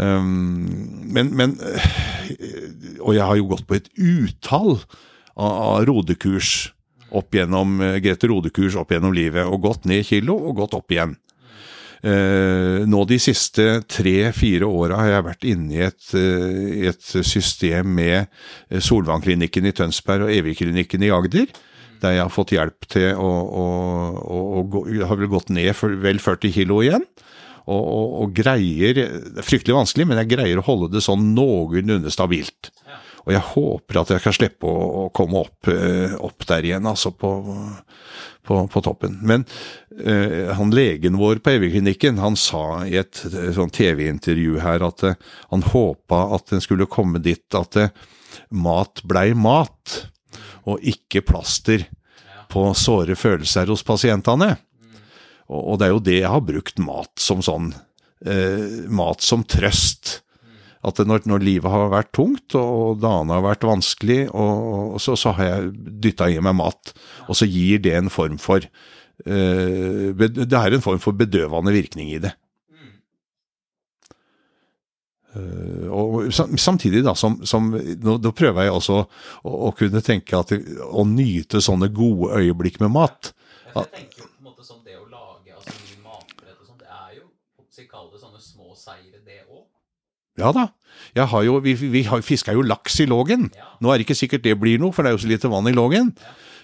Um, 0.00 1.02
men, 1.12 1.32
men 1.36 1.56
øh, 1.60 3.00
Og 3.02 3.14
jeg 3.14 3.24
har 3.26 3.36
jo 3.36 3.48
gått 3.50 3.66
på 3.68 3.76
et 3.76 3.88
utall 3.98 4.78
av, 5.36 5.82
rodekurs 5.88 6.70
opp 7.10 7.34
gjennom 7.34 7.80
eh, 7.82 7.98
Grete 8.02 8.30
Rodekurs 8.30 8.76
opp 8.78 8.92
gjennom 8.94 9.12
livet, 9.12 9.42
og 9.44 9.64
gått 9.64 9.88
ned 9.90 10.06
kilo 10.06 10.36
og 10.38 10.60
gått 10.62 10.76
opp 10.78 10.94
igjen. 10.94 11.16
Eh, 12.00 12.86
nå 12.88 13.00
de 13.04 13.18
siste 13.20 13.64
tre-fire 13.90 14.64
åra 14.64 15.02
har 15.02 15.10
jeg 15.10 15.26
vært 15.26 15.48
inne 15.50 15.74
i 15.74 15.82
et, 15.84 16.06
eh, 16.16 16.86
et 16.88 17.02
system 17.04 17.90
med 17.98 18.30
Solvannklinikken 18.72 19.68
i 19.68 19.74
Tønsberg 19.76 20.24
og 20.28 20.32
Evigklinikken 20.32 21.04
i 21.04 21.12
Agder. 21.12 21.50
Der 22.00 22.16
jeg 22.16 22.24
har 22.24 22.32
fått 22.32 22.54
hjelp 22.56 22.88
til 22.88 23.12
å, 23.12 23.28
å, 23.28 23.66
å, 24.16 24.38
å 24.64 24.84
har 25.04 25.20
vel 25.20 25.28
gått 25.28 25.52
ned 25.52 25.74
for 25.76 25.92
vel 26.00 26.22
40 26.22 26.56
kilo 26.56 26.80
igjen. 26.80 27.04
Og, 27.70 27.82
og, 27.84 28.14
og 28.22 28.30
greier 28.34 28.96
Det 28.96 29.36
er 29.38 29.46
fryktelig 29.46 29.76
vanskelig, 29.76 30.06
men 30.08 30.18
jeg 30.22 30.30
greier 30.32 30.58
å 30.58 30.64
holde 30.64 30.88
det 30.94 31.04
sånn 31.04 31.34
noenlunde 31.36 32.10
stabilt. 32.10 32.72
Og 33.26 33.34
jeg 33.34 33.44
håper 33.52 34.00
at 34.00 34.12
jeg 34.14 34.24
kan 34.24 34.34
slippe 34.34 34.66
å, 34.66 35.08
komme 35.14 35.44
opp, 35.44 35.68
eh, 35.68 36.16
opp 36.16 36.46
der 36.48 36.66
igjen, 36.66 36.88
altså 36.88 37.12
på, 37.12 37.34
på, 38.46 38.60
på 38.68 38.82
toppen. 38.84 39.18
Men 39.22 39.44
eh, 40.04 40.52
han 40.56 40.72
legen 40.74 41.18
vår 41.20 41.42
på 41.44 41.54
Evjeklinikken, 41.56 42.18
han 42.18 42.38
sa 42.38 42.84
i 42.86 42.96
et 43.00 43.22
et 43.26 43.54
sånn 43.56 43.72
TV-intervju 43.74 44.60
her 44.64 44.84
at 44.86 45.04
eh, 45.06 45.18
han 45.52 45.66
håpa 45.66 46.22
at 46.36 46.54
en 46.54 46.64
skulle 46.64 46.88
komme 46.90 47.22
dit 47.22 47.58
at 47.58 47.78
eh, 47.80 47.92
mat 48.50 49.02
blei 49.04 49.32
mat, 49.34 50.00
og 50.68 50.82
ikke 50.86 51.24
plaster 51.26 51.86
på 52.50 52.64
såre 52.76 53.16
følelser 53.18 53.70
hos 53.70 53.84
pasientene. 53.86 54.54
Og, 55.50 55.60
og 55.60 55.78
det 55.80 55.86
er 55.86 55.94
jo 55.94 56.02
det 56.06 56.18
jeg 56.18 56.32
har 56.32 56.42
brukt 56.46 56.82
mat 56.82 57.12
som 57.20 57.42
sånn. 57.44 57.72
Eh, 58.26 58.86
mat 58.90 59.24
som 59.24 59.44
trøst. 59.46 60.20
At 60.80 61.00
når, 61.04 61.26
når 61.28 61.42
livet 61.44 61.68
har 61.68 61.90
vært 61.92 62.12
tungt 62.16 62.54
og 62.56 63.02
dagene 63.02 63.36
har 63.36 63.44
vært 63.44 63.66
vanskelig, 63.68 64.20
og, 64.32 64.60
og 64.96 65.00
så, 65.04 65.16
så 65.18 65.34
har 65.36 65.50
jeg 65.50 65.72
dytta 66.06 66.30
i 66.32 66.38
meg 66.40 66.56
mat. 66.56 66.94
Og 67.28 67.36
så 67.36 67.48
gir 67.48 67.82
det 67.84 67.92
en 67.98 68.08
form 68.12 68.38
for 68.40 68.64
uh, 68.64 70.06
Det 70.16 70.46
er 70.48 70.76
en 70.76 70.84
form 70.84 71.02
for 71.02 71.16
bedøvende 71.16 71.74
virkning 71.76 72.14
i 72.14 72.22
det. 72.24 72.32
Uh, 75.30 75.86
og 75.94 76.32
samtidig 76.34 77.04
da, 77.06 77.12
som, 77.14 77.36
som 77.46 77.68
nå, 77.70 78.16
da 78.18 78.32
prøver 78.34 78.66
jeg 78.66 78.74
også 78.74 78.96
å, 78.98 79.52
å 79.68 79.70
kunne 79.78 80.02
tenke 80.02 80.40
at 80.40 80.50
å 80.88 81.04
nyte 81.06 81.60
sånne 81.62 81.90
gode 81.94 82.40
øyeblikk 82.40 82.80
med 82.82 82.96
mat. 82.96 83.30
Jeg 83.68 83.92
tenker 83.92 84.24
jo 84.24 84.26
på 84.26 84.40
en 84.40 84.48
måte 84.48 84.66
som 84.66 84.80
det 84.82 84.96
å 84.98 85.04
lage 85.12 85.54
altså 85.54 85.76
matbrett 86.02 86.56
og 86.56 86.72
sånt, 86.72 86.80
det 86.82 86.90
er 86.90 87.20
jo 87.20 87.28
Kall 87.92 88.10
det 88.10 88.24
sånne 88.24 88.42
små 88.42 88.74
seire, 88.76 89.20
det 89.22 89.44
òg. 89.46 89.68
Ja 90.40 90.52
da. 90.56 90.68
Jo, 91.16 91.58
vi 91.64 91.72
vi 91.74 92.04
fiska 92.22 92.52
jo 92.54 92.62
laks 92.66 93.00
i 93.00 93.06
Lågen. 93.08 93.48
Nå 93.80 93.90
er 93.92 93.98
det 94.00 94.06
ikke 94.08 94.18
sikkert 94.18 94.44
det 94.44 94.58
blir 94.60 94.78
noe, 94.82 94.92
for 94.92 95.02
det 95.02 95.10
er 95.12 95.16
jo 95.18 95.22
så 95.24 95.30
lite 95.30 95.50
vann 95.50 95.68
i 95.70 95.74
Lågen. 95.76 96.12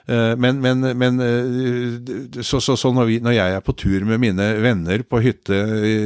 Eh, 0.07 0.37
Men, 0.39 0.61
men, 0.63 0.85
men 0.99 1.17
eh, 1.25 2.43
så, 2.47 2.61
så, 2.63 2.77
så 2.79 2.93
når, 2.95 3.07
vi, 3.09 3.17
når 3.25 3.35
jeg 3.35 3.55
er 3.57 3.65
på 3.67 3.75
tur 3.75 4.05
med 4.07 4.21
mine 4.23 4.45
venner 4.63 5.03
på 5.03 5.19
hytte 5.25 5.57
i, 5.83 5.97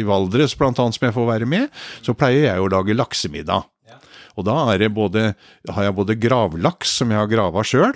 i 0.00 0.02
Valdres, 0.08 0.56
blant 0.58 0.78
annet, 0.82 0.96
som 0.98 1.06
jeg 1.06 1.14
får 1.14 1.28
være 1.28 1.46
med, 1.46 1.68
så 2.02 2.14
pleier 2.18 2.48
jeg 2.48 2.58
å 2.64 2.70
lage 2.72 2.96
laksemiddag. 2.96 3.68
Ja. 3.86 4.00
Og 4.34 4.48
da 4.48 4.56
er 4.72 4.82
det 4.82 4.90
både, 4.96 5.28
har 5.70 5.86
jeg 5.86 5.94
både 5.94 6.18
gravlaks, 6.18 6.96
som 6.98 7.10
jeg 7.14 7.20
har 7.22 7.30
grava 7.30 7.62
sjøl, 7.66 7.94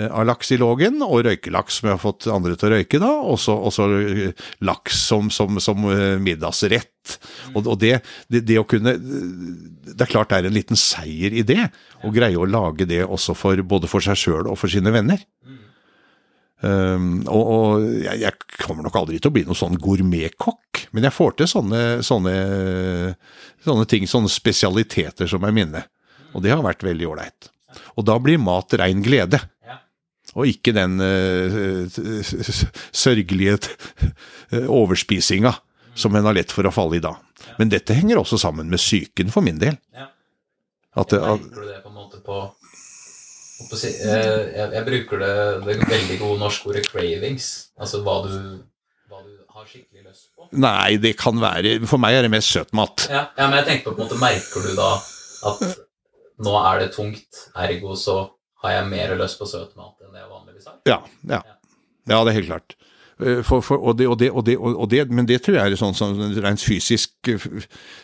av 0.00 0.24
laks 0.24 0.52
i 0.54 0.56
lågen, 0.56 1.02
og 1.04 1.26
røykelaks 1.26 1.80
som 1.80 1.90
jeg 1.90 1.96
har 1.98 2.00
fått 2.00 2.26
andre 2.32 2.54
til 2.56 2.70
å 2.70 2.76
røyke, 2.76 3.00
da, 3.02 3.10
og 3.12 3.36
så 3.42 3.88
eh, 3.98 4.46
laks 4.64 5.02
som, 5.10 5.28
som, 5.34 5.60
som 5.60 5.82
middagsrett. 5.84 6.22
middagsrett. 7.02 7.18
Og, 7.52 7.66
og 7.66 7.78
det, 7.82 7.98
det, 8.30 8.44
det 8.46 8.58
å 8.60 8.66
kunne 8.68 8.94
Det 8.96 10.00
er 10.00 10.10
klart 10.10 10.30
det 10.30 10.38
er 10.38 10.48
en 10.48 10.54
liten 10.54 10.78
seier 10.78 11.34
i 11.34 11.42
det, 11.44 11.66
å 12.02 12.12
greie 12.14 12.38
å 12.38 12.48
lage 12.48 12.86
det 12.88 13.02
også 13.04 13.34
for, 13.36 13.58
både 13.62 13.90
for 13.90 14.04
seg 14.04 14.16
sjøl 14.16 14.48
og 14.48 14.58
for 14.60 14.72
sine 14.72 14.92
venner. 14.94 15.20
Um, 16.62 17.24
og 17.26 17.48
og 17.52 17.86
jeg, 18.04 18.20
jeg 18.22 18.60
kommer 18.62 18.86
nok 18.86 19.00
aldri 19.00 19.18
til 19.18 19.32
å 19.32 19.34
bli 19.34 19.42
noen 19.48 19.58
sånn 19.58 19.80
gourmetkokk, 19.82 20.86
men 20.94 21.08
jeg 21.08 21.16
får 21.16 21.34
til 21.40 21.50
sånne, 21.50 21.80
sånne, 22.06 22.34
sånne 23.66 23.88
ting, 23.90 24.06
sånne 24.06 24.30
spesialiteter 24.30 25.28
som 25.30 25.42
er 25.44 25.56
mine. 25.56 25.82
Og 26.32 26.44
det 26.44 26.54
har 26.54 26.62
vært 26.64 26.86
veldig 26.86 27.08
ålreit. 27.10 27.50
Og 27.98 28.06
da 28.06 28.16
blir 28.22 28.40
mat 28.40 28.72
rein 28.78 29.02
glede. 29.04 29.40
Og 30.38 30.48
ikke 30.48 30.72
den 30.76 30.96
eh, 31.04 31.92
sørgelige 33.04 33.58
eh, 33.58 34.64
overspisinga 34.64 35.52
som 35.94 36.16
en 36.16 36.24
har 36.24 36.36
lett 36.36 36.52
for 36.54 36.66
å 36.66 36.72
falle 36.72 36.96
i 36.98 37.04
da. 37.04 37.12
Men 37.58 37.72
dette 37.72 37.96
henger 37.96 38.20
også 38.22 38.38
sammen 38.40 38.70
med 38.72 38.80
psyken 38.80 39.32
for 39.32 39.44
min 39.44 39.60
del. 39.60 39.76
Ja. 39.92 40.08
At, 40.96 41.12
du 41.12 41.62
det 41.64 41.78
på 41.84 41.88
en 41.88 41.96
måte 41.96 42.20
på, 42.24 42.38
eh, 43.72 43.94
jeg, 44.04 44.66
jeg 44.76 44.84
bruker 44.88 45.22
det, 45.22 45.36
det 45.68 45.78
veldig 45.88 46.18
gode 46.20 46.40
norske 46.42 46.68
ordet 46.68 46.84
'cravings'. 46.88 47.48
Altså 47.80 48.02
hva 48.04 48.18
du, 48.26 48.34
hva 49.08 49.22
du 49.24 49.38
har 49.52 49.68
skikkelig 49.68 50.04
lyst 50.04 50.28
på. 50.36 50.48
nei, 50.52 50.98
det 51.00 51.14
kan 51.20 51.40
være 51.40 51.78
For 51.88 52.00
meg 52.00 52.18
er 52.18 52.28
det 52.28 52.34
mest 52.34 52.52
søtmat. 52.52 53.08
Ja, 53.08 53.26
ja, 53.38 53.48
men 53.48 53.60
jeg 53.62 53.68
tenker 53.70 53.90
på, 53.90 53.96
på 53.96 54.04
en 54.04 54.08
måte, 54.08 54.20
Merker 54.20 54.68
du 54.68 54.76
da 54.76 54.92
at 55.52 55.64
nå 56.42 56.54
er 56.60 56.84
det 56.84 56.92
tungt, 56.94 57.46
ergo 57.56 57.96
så 57.98 58.16
har 58.62 58.76
jeg 58.76 58.90
mer 58.92 59.16
lyst 59.18 59.40
på 59.40 59.48
søtmat 59.48 60.01
enn 60.12 60.20
det 60.20 60.24
jeg 60.26 60.32
vanligvis 60.36 60.70
har? 60.70 60.78
Ja, 60.88 61.00
ja. 61.32 61.42
ja 62.12 62.22
det 62.22 62.34
er 62.34 62.40
helt 62.42 62.50
klart. 62.52 62.76
Eh, 63.22 63.40
For, 63.46 63.64
for, 63.64 63.80
og 63.80 63.98
det, 63.98 64.08
og 64.08 64.18
det, 64.20 64.30
og 64.30 64.44
det, 64.46 64.56
og 64.60 64.88
det, 64.90 65.02
men 65.10 65.28
det 65.28 65.42
tror 65.44 65.58
jeg 65.58 65.72
er 65.72 65.80
sånn 65.80 65.96
som 65.96 66.20
en 66.20 66.36
rent 66.44 66.62
fysisk, 66.62 67.32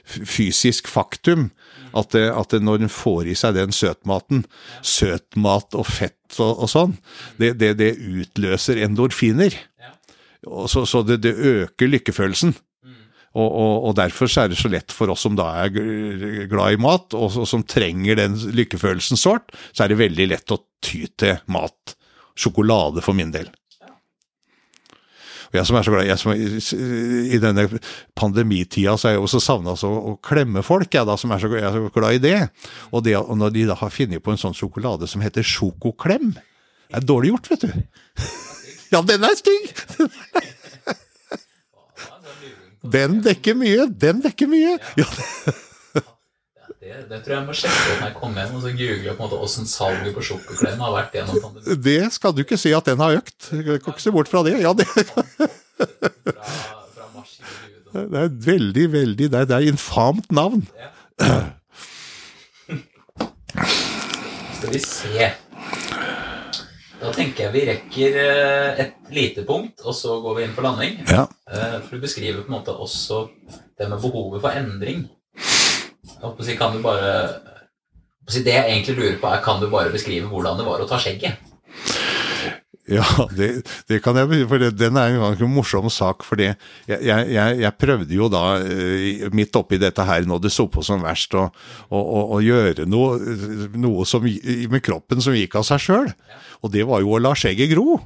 fysisk 0.07 0.88
faktum. 0.90 1.51
At, 1.97 2.12
det, 2.12 2.29
at 2.31 2.53
når 2.53 2.85
en 2.85 2.92
får 2.92 3.31
i 3.33 3.35
seg 3.38 3.57
den 3.57 3.73
søtmaten, 3.73 4.44
søtmat 4.85 5.73
og 5.73 5.87
fett 5.88 6.37
og, 6.44 6.66
sånn, 6.68 6.99
det, 7.40 7.55
det, 7.61 7.73
det 7.81 7.94
utløser 7.97 8.83
endorfiner. 8.85 9.57
Så, 10.68 10.85
så 10.87 11.01
det, 11.03 11.25
øker 11.33 11.88
lykkefølelsen. 11.88 12.53
Mm. 12.85 12.99
Og, 13.40 13.49
og, 13.49 13.73
og 13.88 13.97
derfor 13.99 14.31
er 14.38 14.53
det 14.53 14.61
så 14.61 14.71
lett 14.71 14.92
for 14.94 15.11
oss 15.11 15.25
som 15.25 15.35
da 15.38 15.49
er 15.64 15.73
glad 16.53 16.77
i 16.77 16.81
mat, 16.81 17.16
og 17.16 17.40
som 17.49 17.64
trenger 17.66 18.21
den 18.21 18.37
lykkefølelsen 18.55 19.18
sårt, 19.18 19.57
så 19.73 19.87
er 19.87 19.90
det 19.90 20.03
veldig 20.05 20.29
lett 20.31 20.55
å 20.55 20.61
ty 20.85 21.07
til 21.18 21.40
mat. 21.51 21.97
Sjokolade 22.38 23.03
for 23.05 23.16
min 23.18 23.33
del. 23.35 23.48
Og 25.48 25.57
jeg 25.57 25.64
som 25.64 25.79
er 25.79 25.87
så 25.87 25.92
glad, 25.94 26.05
jeg 26.05 26.20
som, 26.20 26.35
I 26.37 27.38
denne 27.40 27.64
pandemitida 28.18 28.98
så 29.01 29.09
er 29.09 29.14
jeg 29.16 29.22
også 29.24 29.40
savna 29.40 29.72
å, 29.72 29.92
å 30.11 30.12
klemme 30.24 30.61
folk, 30.66 30.92
jeg 30.92 31.09
da, 31.09 31.16
som 31.16 31.33
er 31.33 31.40
så, 31.40 31.48
jeg 31.57 31.64
er 31.64 31.72
så 31.72 31.92
glad 31.94 32.18
i 32.18 32.20
det. 32.20 32.37
Og, 32.92 33.01
det. 33.07 33.16
og 33.16 33.38
når 33.40 33.55
de 33.57 33.64
da 33.70 33.79
har 33.81 33.94
funnet 33.94 34.24
på 34.24 34.35
en 34.35 34.40
sånn 34.40 34.57
sjokolade 34.57 35.09
som 35.09 35.24
heter 35.24 35.46
sjokoklem, 35.46 36.35
det 36.88 37.01
er 37.01 37.09
dårlig 37.09 37.33
gjort, 37.35 37.51
vet 37.55 37.66
du. 37.68 37.72
Ja, 38.88 39.03
den 39.05 39.20
er 39.20 39.35
stygg! 39.37 39.66
Den 42.88 43.18
dekker 43.20 43.57
mye, 43.59 43.88
den 43.90 44.22
dekker 44.22 44.48
mye. 44.48 44.77
Ja, 44.96 45.05
det, 46.81 46.95
det 47.11 47.19
tror 47.25 47.35
jeg 47.35 47.47
må 47.49 47.55
sjekke 47.59 47.95
om 47.97 48.03
jeg 48.07 48.14
kommer 48.19 48.45
hjem, 48.45 48.55
og 48.59 48.62
så 48.62 48.71
google 48.79 49.14
på 49.14 49.14
en 49.17 49.23
måte 49.25 49.38
åssen 49.49 49.67
salget 49.67 50.12
på 50.14 50.23
sjokoklem 50.29 50.79
har 50.85 50.93
vært 50.95 51.17
gjennom 51.19 51.41
pandemien. 51.43 51.81
det 51.88 51.99
skal 52.14 52.35
du 52.37 52.45
ikke 52.45 52.59
si 52.61 52.71
at 52.77 52.87
den 52.87 53.03
har 53.03 53.17
økt. 53.19 53.49
Jeg 53.53 53.83
kan 53.83 53.95
ikke 53.97 54.05
se 54.05 54.14
bort 54.14 54.31
fra 54.31 54.45
det. 54.47 54.55
Ja, 54.62 54.75
det, 54.79 54.87
Fra, 54.87 55.12
fra 56.95 57.09
mars 57.14 57.35
det 57.88 58.19
er 58.21 58.33
veldig, 58.45 58.85
veldig 58.93 59.27
Det 59.33 59.38
er, 59.41 59.47
det 59.49 59.57
er 59.57 59.69
infamt 59.73 60.31
navn. 60.35 60.62
Skal 64.59 64.73
vi 64.75 64.81
se. 64.83 65.29
Da 66.99 67.12
tenker 67.14 67.47
jeg 67.47 67.55
vi 67.55 67.62
rekker 67.69 68.17
eh, 68.23 68.81
et 68.83 69.12
lite 69.14 69.45
punkt, 69.47 69.81
og 69.87 69.95
så 69.95 70.19
går 70.23 70.35
vi 70.38 70.47
inn 70.49 70.55
på 70.57 70.64
landing. 70.67 70.99
Ja. 71.07 71.25
Eh, 71.51 71.77
For 71.87 71.95
du 71.95 72.03
beskriver 72.03 72.43
på 72.43 72.51
en 72.51 72.57
måte 72.59 72.75
også 72.75 73.29
det 73.79 73.87
med 73.87 74.03
behovet 74.03 74.43
for 74.43 74.59
endring. 74.59 75.07
Jeg 75.38 75.38
håper 75.38 75.38
å 75.38 76.08
si, 76.08 76.08
kan 76.59 76.74
du 76.74 76.83
bare 76.83 77.12
Det 78.28 78.52
jeg 78.52 78.64
egentlig 78.68 78.96
lurer 78.96 79.20
på, 79.20 79.31
er 79.31 79.44
kan 79.44 79.61
du 79.61 79.70
bare 79.70 79.92
beskrive 79.92 80.28
hvordan 80.28 80.59
det 80.59 80.66
var 80.66 80.83
å 80.83 80.88
ta 80.88 80.98
skjegget? 81.00 81.38
Ja, 82.88 83.04
det, 83.37 83.48
det 83.88 83.98
kan 84.00 84.16
jeg, 84.16 84.46
for 84.48 84.61
det, 84.62 84.70
den 84.81 84.96
er 84.96 85.12
en 85.12 85.20
ganske 85.20 85.48
morsom 85.50 85.90
sak. 85.92 86.24
For 86.24 86.40
det, 86.40 86.54
jeg, 86.88 87.02
jeg, 87.04 87.59
jeg 87.61 87.76
prøvde 87.76 88.16
jo 88.16 88.31
da, 88.33 88.44
eh, 88.64 89.26
midt 89.37 89.57
oppi 89.61 89.76
dette 89.81 90.07
her, 90.09 90.24
når 90.28 90.46
det 90.46 90.52
sto 90.54 90.64
på 90.72 90.85
som 90.85 91.04
verst, 91.04 91.37
å, 91.37 91.50
å, 91.92 92.22
å, 92.38 92.38
gjøre 92.44 92.88
noe, 92.88 93.18
noe 93.76 94.07
som, 94.09 94.24
med 94.24 94.85
kroppen 94.85 95.20
som 95.24 95.37
gikk 95.37 95.59
av 95.61 95.68
seg 95.68 95.85
sjøl. 95.85 96.09
Og 96.64 96.72
det 96.72 96.87
var 96.88 97.04
jo 97.04 97.12
å 97.12 97.20
la 97.20 97.35
skjegget 97.37 97.74
gro. 97.74 97.98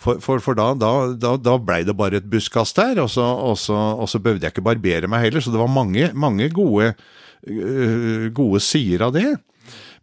For, 0.00 0.18
for, 0.24 0.42
for 0.42 0.58
da, 0.58 0.72
da, 0.80 0.90
da, 1.14 1.36
da 1.38 1.54
blei 1.60 1.82
det 1.86 1.94
bare 1.94 2.18
et 2.18 2.28
busskast 2.32 2.78
der, 2.80 2.98
og 3.02 3.10
så, 3.12 3.22
og, 3.22 3.58
så, 3.60 3.76
og 4.00 4.10
så 4.10 4.18
behøvde 4.22 4.48
jeg 4.48 4.56
ikke 4.56 4.64
barbere 4.64 5.10
meg 5.12 5.28
heller. 5.28 5.44
Så 5.44 5.54
det 5.54 5.60
var 5.60 5.70
mange, 5.70 6.10
mange 6.18 6.50
gode, 6.56 6.94
gode 8.36 8.60
sider 8.64 9.06
av 9.08 9.14
det. 9.16 9.30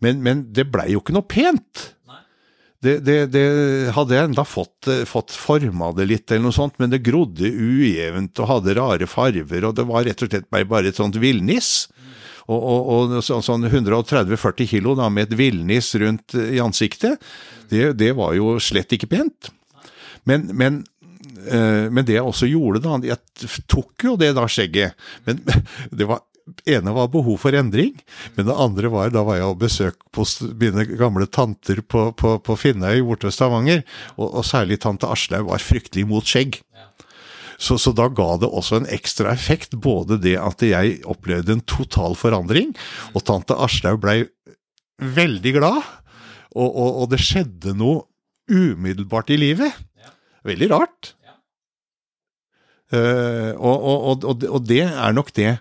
Men, 0.04 0.24
men 0.26 0.48
det 0.54 0.68
blei 0.72 0.92
jo 0.94 1.02
ikke 1.04 1.16
noe 1.16 1.28
pent. 1.28 1.92
Det, 2.78 3.00
det, 3.02 3.16
det, 3.34 3.46
hadde 3.96 4.14
jeg 4.14 4.30
enda 4.30 4.44
fått, 4.46 4.86
fått 5.10 5.34
forma 5.34 5.90
det 5.98 6.06
litt, 6.12 6.30
eller 6.30 6.46
noe 6.46 6.56
sånt, 6.56 6.76
men 6.78 6.92
det 6.94 7.02
grodde 7.06 7.50
ujevnt 7.50 8.38
og 8.44 8.52
hadde 8.52 8.76
rare 8.78 9.08
farver, 9.10 9.66
og 9.66 9.74
det 9.80 9.86
var 9.90 10.06
rett 10.06 10.22
og 10.22 10.30
slett 10.30 10.46
bare, 10.54 10.86
et 10.86 11.00
sånt 11.00 11.18
villniss. 11.22 11.88
Og, 12.48 12.60
og, 12.62 12.92
og 12.94 13.16
så, 13.26 13.42
sånn 13.44 13.66
130-40 13.68 14.70
kilo 14.70 14.94
da, 14.96 15.10
med 15.12 15.28
et 15.28 15.40
villniss 15.40 15.90
rundt 16.00 16.38
i 16.38 16.62
ansiktet, 16.64 17.18
det, 17.74 17.90
det, 18.00 18.14
var 18.16 18.38
jo 18.38 18.56
slett 18.64 18.94
ikke 18.96 19.10
pent. 19.12 19.50
Men, 20.30 20.46
men, 20.54 20.80
øh, 21.50 21.90
men, 21.90 22.06
det 22.06 22.20
jeg 22.20 22.30
også 22.30 22.48
gjorde 22.48 22.86
da, 22.86 23.02
jeg 23.10 23.58
tok 23.68 24.06
jo 24.06 24.16
det 24.22 24.36
da 24.38 24.46
skjegget, 24.48 24.96
men 25.26 25.42
det 25.98 26.08
var 26.08 26.24
ene 26.70 26.94
var 26.96 27.10
behov 27.14 27.40
for 27.44 27.56
endring, 27.58 27.98
men 28.36 28.48
det 28.48 28.56
andre 28.56 28.92
var 28.94 29.12
da 29.14 29.24
var 29.28 29.40
jeg 29.40 29.50
og 29.50 29.60
besøk 29.62 30.08
hos 30.18 30.38
mine 30.60 30.86
gamle 30.98 31.28
tanter 31.28 31.82
på, 31.84 32.10
på, 32.18 32.38
på 32.44 32.58
Finnøy 32.60 33.02
borte 33.06 33.30
ved 33.30 33.36
Stavanger, 33.36 33.84
og, 34.16 34.30
og, 34.30 34.46
særlig 34.48 34.80
tante 34.84 35.10
Aslaug 35.12 35.52
var 35.52 35.64
fryktelig 35.64 36.08
mot 36.10 36.28
skjegg. 36.28 36.62
Så, 37.58 37.80
så, 37.82 37.90
da 37.98 38.06
ga 38.14 38.36
det 38.38 38.50
også 38.54 38.78
en 38.78 38.90
ekstra 38.94 39.32
effekt, 39.34 39.74
både 39.82 40.20
det 40.22 40.36
at 40.38 40.62
jeg 40.62 41.00
opplevde 41.10 41.56
en 41.56 41.64
total 41.66 42.14
forandring, 42.18 42.76
og 43.18 43.26
tante 43.26 43.58
Aslaug 43.58 44.04
blei 44.04 44.20
veldig 45.02 45.54
glad, 45.58 45.82
og, 46.58 46.70
og, 46.70 46.90
og, 47.04 47.06
det 47.12 47.22
skjedde 47.22 47.74
noe 47.78 48.06
umiddelbart 48.48 49.34
i 49.34 49.40
livet. 49.42 49.74
Veldig 50.48 50.70
rart. 50.72 51.14
Uh, 52.88 53.52
og, 53.60 54.24
og, 54.24 54.62
det 54.64 54.86
er 54.88 55.16
nok 55.16 55.34
det 55.36 55.58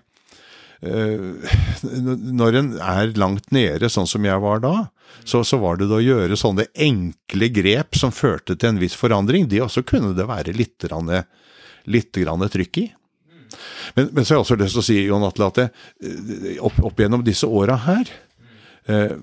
når 0.81 2.59
en 2.59 2.69
er 2.77 3.15
langt 3.17 3.49
nede, 3.55 3.89
sånn 3.89 4.09
som 4.09 4.25
jeg 4.25 4.41
var 4.43 4.61
da, 4.61 4.75
så, 5.23 5.41
så, 5.43 5.57
var 5.61 5.79
det 5.79 5.87
å 5.89 6.03
gjøre 6.03 6.37
sånne 6.37 6.67
enkle 6.73 7.49
grep 7.53 7.97
som 7.97 8.13
førte 8.13 8.55
til 8.55 8.73
en 8.73 8.81
viss 8.81 8.95
forandring. 8.97 9.47
Det 9.49 9.63
også 9.63 9.83
kunne 9.87 10.13
det 10.17 10.27
være 10.29 10.53
litt, 10.55 10.85
litt 11.87 12.19
trykk 12.53 12.83
i. 12.83 12.87
Men, 13.95 14.09
men, 14.11 14.23
så 14.25 14.33
har 14.33 14.37
jeg 14.37 14.45
også 14.45 14.59
lyst 14.59 14.77
til 14.77 14.83
å 14.83 14.85
si, 14.85 14.99
Jon 15.07 15.25
Atle, 15.25 15.49
at 15.49 15.59
det, 15.59 15.67
eh, 16.03 16.57
opp, 16.59 16.77
opp, 16.83 16.99
gjennom 16.99 17.23
disse 17.25 17.47
åra 17.47 17.77
her 17.87 18.09
eh, 18.91 19.15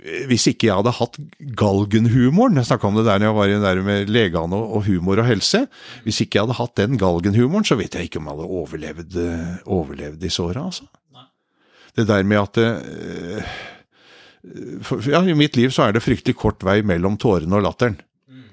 hvis 0.00 0.46
ikke 0.48 0.68
jeg 0.68 0.78
hadde 0.78 0.94
hatt 0.96 1.16
galgenhumoren 1.58 2.56
Jeg 2.56 2.68
snakka 2.70 2.88
om 2.88 2.96
det 2.96 3.04
der 3.04 3.20
når 3.20 3.26
jeg 3.26 3.36
var 3.36 3.50
der 3.66 3.82
med 3.84 4.12
legene 4.12 4.56
og, 4.56 4.84
humor 4.86 5.20
og 5.20 5.28
helse. 5.28 5.66
Hvis 6.06 6.22
ikke 6.24 6.38
jeg 6.38 6.46
hadde 6.46 6.56
hatt 6.60 6.76
den 6.80 6.96
galgenhumoren, 7.00 7.66
så 7.68 7.76
vet 7.76 7.94
jeg 7.94 8.08
ikke 8.08 8.20
om 8.20 8.30
jeg 8.30 8.38
hadde 8.38 8.60
overlevd, 8.60 9.18
eh, 9.20 9.50
overlevd 9.68 10.20
disse 10.22 10.42
åra, 10.42 10.64
altså. 10.70 10.88
Det 11.96 12.06
der 12.06 12.22
med 12.22 12.38
at 12.38 12.58
øh, 12.62 13.42
for, 14.86 15.02
Ja, 15.10 15.20
i 15.26 15.34
mitt 15.36 15.56
liv 15.58 15.72
så 15.74 15.88
er 15.88 15.92
det 15.92 16.04
fryktelig 16.04 16.36
kort 16.38 16.62
vei 16.64 16.80
mellom 16.86 17.18
tårene 17.20 17.58
og 17.58 17.66
latteren. 17.66 17.98
Mm. 18.30 18.46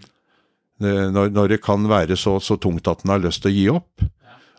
Når, 1.13 1.29
når, 1.29 1.53
det 1.53 1.61
kan 1.63 1.85
være 1.87 2.17
så, 2.17 2.39
så 2.43 2.57
tungt 2.57 2.87
at 2.87 3.05
en 3.05 3.13
har 3.13 3.23
lyst 3.23 3.45
til 3.45 3.53
å 3.53 3.55
gi 3.55 3.67
opp. 3.77 4.07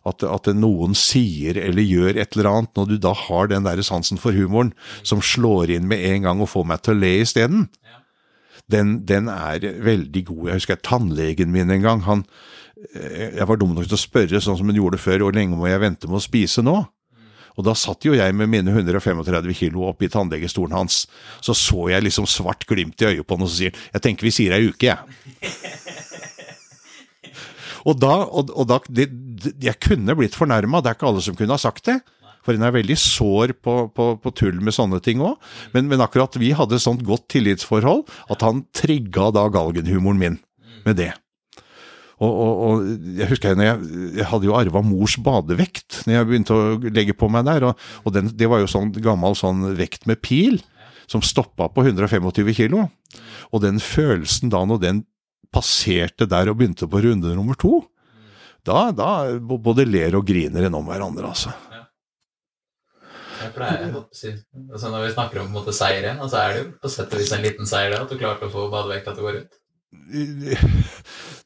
At, 0.09 0.25
at, 0.25 0.49
noen 0.57 0.97
sier 0.97 1.59
eller 1.61 1.85
gjør 1.85 2.17
et 2.17 2.37
eller 2.37 2.51
annet, 2.51 2.73
når 2.79 2.91
du 2.91 2.97
da 3.03 3.15
har 3.27 3.51
den 3.51 3.67
der 3.67 3.83
sansen 3.87 4.21
for 4.21 4.37
humoren 4.37 4.73
som 5.03 5.23
slår 5.25 5.75
inn 5.77 5.89
med 5.91 6.05
en 6.11 6.29
gang 6.29 6.43
og 6.45 6.51
får 6.55 6.69
meg 6.71 6.83
til 6.85 6.97
å 6.97 7.01
le 7.03 7.13
isteden, 7.23 7.67
den, 8.69 8.99
den 9.09 9.31
er 9.33 9.65
veldig 9.85 10.23
god. 10.29 10.45
Jeg 10.49 10.61
husker 10.61 10.81
tannlegen 10.85 11.53
min 11.55 11.73
en 11.73 11.85
gang. 11.85 12.05
han 12.05 12.25
eh, 12.93 13.39
jeg 13.39 13.49
var 13.49 13.61
dum 13.61 13.73
nok 13.77 13.89
til 13.89 13.97
å 13.97 14.01
spørre, 14.01 14.43
sånn 14.45 14.59
som 14.61 14.69
hun 14.69 14.77
gjorde 14.77 15.01
før, 15.01 15.25
hvor 15.25 15.37
lenge 15.37 15.57
må 15.57 15.71
jeg 15.71 15.85
vente 15.85 16.11
med 16.11 16.21
å 16.21 16.25
spise 16.25 16.65
nå? 16.65 16.83
Og 17.59 17.65
da 17.67 17.75
satt 17.75 18.07
jo 18.07 18.15
jeg 18.15 18.35
med 18.39 18.51
mine 18.53 18.71
135 18.71 19.51
kilo 19.59 19.89
oppi 19.89 20.07
tannlegestolen 20.13 20.77
hans. 20.79 21.07
Så 21.43 21.57
så 21.59 21.89
jeg 21.91 22.05
liksom 22.07 22.29
svart 22.31 22.69
glimt 22.71 23.03
i 23.03 23.09
øyet 23.11 23.27
på 23.27 23.35
han 23.35 23.49
og 23.49 23.51
så 23.51 23.65
sier 23.65 23.81
jeg 23.89 24.05
tenker 24.05 24.29
vi 24.29 24.35
sier 24.37 24.55
ei 24.55 24.69
uke, 24.71 24.93
jeg. 24.93 24.99
Og 27.89 27.97
da, 27.97 28.15
og, 28.27 28.51
og 28.59 28.67
da 28.69 28.79
det, 28.91 29.07
Jeg 29.63 29.79
kunne 29.85 30.17
blitt 30.19 30.37
fornærma, 30.39 30.83
det 30.83 30.93
er 30.93 30.99
ikke 30.99 31.11
alle 31.11 31.25
som 31.25 31.37
kunne 31.39 31.57
ha 31.57 31.61
sagt 31.63 31.89
det. 31.91 32.01
For 32.47 32.57
hun 32.57 32.65
er 32.65 32.73
veldig 32.73 32.97
sår 32.97 33.53
på, 33.61 33.77
på, 33.93 34.11
på 34.23 34.33
tull 34.37 34.61
med 34.65 34.73
sånne 34.73 35.03
ting 35.05 35.21
òg. 35.25 35.37
Men, 35.75 35.89
men, 35.91 36.01
akkurat 36.01 36.39
vi 36.41 36.55
hadde 36.57 36.79
et 36.79 36.85
sånt 36.85 37.05
godt 37.07 37.27
tillitsforhold 37.35 38.07
at 38.33 38.45
han 38.47 38.65
trigga 38.77 39.29
da 39.37 39.49
galgenhumoren 39.53 40.23
min 40.23 40.39
med 40.87 40.97
det. 41.01 41.11
Og, 42.19 42.31
og, 42.31 42.63
og, 42.67 42.87
jeg 43.19 43.29
husker 43.31 43.53
jeg, 43.53 43.67
jeg, 43.69 44.07
jeg 44.19 44.27
hadde 44.31 44.49
jo 44.49 44.57
arva 44.59 44.81
mors 44.83 45.15
badevekt 45.23 46.01
når 46.07 46.17
jeg 46.17 46.29
begynte 46.31 46.57
å 46.57 46.79
legge 46.89 47.15
på 47.15 47.29
meg 47.31 47.47
der. 47.47 47.69
Og, 47.69 47.85
og 48.03 48.17
den, 48.17 48.33
det 48.35 48.49
var 48.51 48.63
jo 48.63 48.71
sånn 48.71 48.91
gammel 48.97 49.37
sånn 49.39 49.69
vekt 49.79 50.09
med 50.11 50.23
pil 50.25 50.59
som 51.09 51.23
stoppa 51.25 51.71
på 51.73 51.85
125 51.87 52.51
kilo. 52.57 52.89
Og 53.53 53.63
den 53.65 53.79
følelsen 53.83 54.51
da 54.53 54.65
når 54.67 54.83
den 54.83 55.05
passerte 55.55 56.27
der 56.29 56.51
og 56.51 56.59
begynte 56.59 56.89
på 56.91 57.01
runde 57.05 57.33
nummer 57.37 57.57
to, 57.59 57.81
da, 58.67 58.89
da 58.93 59.11
både 59.39 59.87
ler 59.89 60.17
og 60.19 60.27
griner 60.29 60.69
en 60.69 60.79
om 60.79 60.89
hverandre, 60.89 61.31
altså. 61.31 61.55
Jeg 63.39 63.55
pleier 63.55 63.95
å 63.95 64.01
si 64.11 64.33
altså 64.33 64.91
Når 64.91 65.05
vi 65.05 65.13
snakker 65.13 65.41
om 65.45 65.53
måte, 65.55 65.73
seier 65.77 66.03
igjen, 66.03 66.19
så 66.19 66.27
altså 66.27 66.41
er 66.41 66.53
det 66.53 66.61
jo 66.61 66.67
på 66.83 66.91
sett 66.91 67.15
og 67.15 67.23
vis 67.23 67.33
en 67.37 67.45
liten 67.45 67.71
seier 67.71 67.95
da, 67.95 68.03
at 68.03 68.11
du 68.11 68.19
klarte 68.19 68.49
å 68.49 68.53
få 68.53 68.67
badevekta 68.73 69.15
til 69.15 69.23
å 69.23 69.29
gå 69.29 69.35
rundt. 69.39 69.59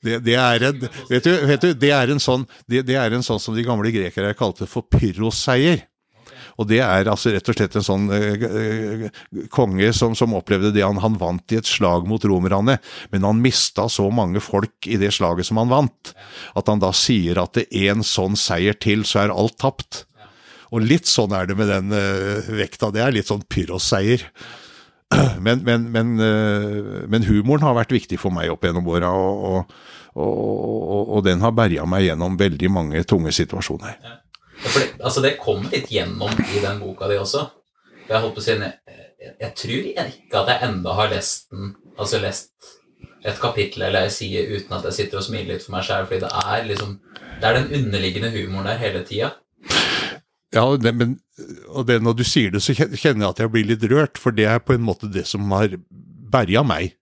Det, 0.02 0.16
det, 0.26 0.34
er 0.34 0.64
en, 0.66 0.80
vet 1.12 1.26
du, 1.28 1.30
vet 1.46 1.62
du, 1.62 1.68
det, 1.78 1.90
er 1.94 2.10
en 2.10 2.18
sånn, 2.18 2.42
det, 2.66 2.80
det, 2.88 2.96
er 2.98 3.14
en 3.14 3.22
sånn 3.22 3.38
som 3.38 3.54
de 3.54 3.62
gamle 3.62 3.92
grekere 3.94 4.32
kalte 4.34 4.66
for 4.66 4.88
pyroseier. 4.90 5.84
Og 6.60 6.68
det 6.70 6.80
er 6.84 7.08
altså 7.10 7.32
rett 7.32 7.48
og 7.48 7.56
slett 7.56 7.76
en 7.78 7.86
sånn 7.86 8.06
eh, 8.12 9.06
konge 9.52 9.92
som, 9.96 10.16
som, 10.18 10.36
opplevde 10.36 10.72
det. 10.74 10.84
Han, 10.84 11.00
han, 11.02 11.18
vant 11.20 11.54
i 11.54 11.60
et 11.60 11.68
slag 11.68 12.06
mot 12.08 12.24
romerne, 12.28 12.78
men 13.12 13.26
han 13.28 13.42
mista 13.42 13.88
så 13.92 14.08
mange 14.12 14.42
folk 14.42 14.88
i 14.90 14.98
det 15.00 15.12
slaget 15.16 15.48
som 15.48 15.60
han 15.62 15.72
vant, 15.72 16.14
at 16.58 16.70
han 16.70 16.82
da 16.82 16.92
sier 16.96 17.40
at 17.42 17.56
det 17.58 17.68
en 17.88 18.04
sånn 18.06 18.38
seier 18.38 18.76
til, 18.78 19.06
så 19.08 19.24
er 19.24 19.34
alt 19.34 19.58
tapt. 19.62 20.04
Og 20.72 20.84
litt 20.84 21.08
sånn 21.08 21.34
er 21.36 21.48
det 21.48 21.56
med 21.58 21.68
den 21.68 21.92
eh, 21.96 22.52
vekta. 22.62 22.90
Det 22.92 23.02
er 23.04 23.14
litt 23.14 23.28
sånn 23.28 23.44
pyrosseier. 23.48 24.24
Men, 25.44 25.60
men, 25.60 25.82
men, 25.92 26.12
uh, 26.16 27.02
men, 27.04 27.24
humoren 27.26 27.66
har 27.66 27.74
vært 27.76 27.90
viktig 27.92 28.16
for 28.16 28.32
meg 28.32 28.48
opp 28.48 28.62
gjennom 28.64 28.86
åra, 28.88 29.10
og, 29.12 29.68
og, 30.16 30.22
og, 30.24 31.02
og, 31.02 31.18
den 31.26 31.42
har 31.44 31.52
berga 31.52 31.84
meg 31.84 32.06
gjennom 32.06 32.38
veldig 32.40 32.70
mange 32.72 33.02
tunge 33.04 33.34
situasjoner. 33.36 33.98
For 34.62 34.78
det, 34.80 34.92
altså 35.02 35.22
det 35.24 35.38
kommer 35.40 35.72
litt 35.72 35.90
gjennom 35.92 36.30
i 36.30 36.62
den 36.62 36.78
boka 36.82 37.08
di 37.10 37.18
også. 37.18 37.46
Jeg 38.08 38.20
på 38.22 38.42
å 38.42 38.44
si, 38.44 38.54
jeg, 38.54 39.34
jeg 39.40 39.52
tror 39.58 39.90
ikke 39.92 40.42
at 40.42 40.52
jeg 40.52 40.68
enda 40.68 40.94
har 40.98 41.10
lest 41.12 41.50
den, 41.52 41.74
altså 41.96 42.20
lest 42.22 42.72
et 43.22 43.38
kapittel 43.38 43.86
eller 43.86 44.08
ei 44.08 44.12
side 44.12 44.42
uten 44.50 44.74
at 44.76 44.86
jeg 44.88 44.96
sitter 44.96 45.20
og 45.20 45.26
smiler 45.26 45.54
litt 45.54 45.64
for 45.64 45.76
meg 45.76 45.86
sjøl, 45.86 46.08
fordi 46.08 46.24
det 46.24 46.32
er 46.42 46.66
liksom 46.66 46.96
Det 47.42 47.48
er 47.48 47.56
den 47.58 47.72
underliggende 47.74 48.30
humoren 48.30 48.68
der 48.70 48.78
hele 48.78 49.00
tida. 49.06 49.32
Ja, 50.54 50.62
det, 50.76 50.92
men 50.94 51.16
og 51.66 51.86
det, 51.88 51.96
når 52.04 52.14
du 52.18 52.22
sier 52.28 52.52
det, 52.52 52.60
så 52.62 52.74
kjenner 52.76 53.24
jeg 53.24 53.30
at 53.30 53.40
jeg 53.40 53.50
blir 53.50 53.66
litt 53.66 53.86
rørt, 53.90 54.20
for 54.20 54.30
det 54.36 54.46
er 54.46 54.60
på 54.62 54.76
en 54.76 54.84
måte 54.84 55.08
det 55.10 55.24
som 55.26 55.50
har 55.50 55.74
berga 56.32 56.62
meg 56.62 56.92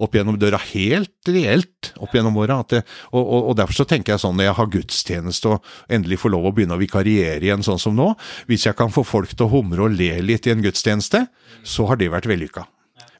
opp 0.00 0.16
gjennom 0.16 0.38
døra, 0.40 0.58
helt 0.72 1.28
reelt 1.28 1.92
opp 2.00 2.14
gjennom 2.16 2.38
åra. 2.40 2.60
Og, 2.64 3.20
og, 3.20 3.40
og, 3.50 3.54
derfor 3.58 3.80
så 3.80 3.86
tenker 3.88 4.14
jeg 4.14 4.22
sånn 4.22 4.36
når 4.38 4.48
jeg 4.48 4.58
har 4.58 4.70
gudstjeneste 4.74 5.54
og 5.54 5.70
endelig 5.92 6.20
får 6.22 6.34
lov 6.34 6.48
å 6.48 6.54
begynne 6.56 6.76
å 6.78 6.80
vikariere 6.80 7.44
igjen 7.44 7.64
sånn 7.66 7.80
som 7.82 7.96
nå, 7.96 8.12
hvis 8.50 8.66
jeg 8.68 8.78
kan 8.78 8.92
få 8.94 9.04
folk 9.06 9.34
til 9.34 9.46
å 9.46 9.52
humre 9.52 9.86
og 9.86 9.96
le 9.96 10.12
litt 10.24 10.48
i 10.48 10.54
en 10.54 10.64
gudstjeneste, 10.64 11.26
så 11.62 11.88
har 11.90 12.00
det 12.00 12.10
vært 12.12 12.30
vellykka. 12.30 12.64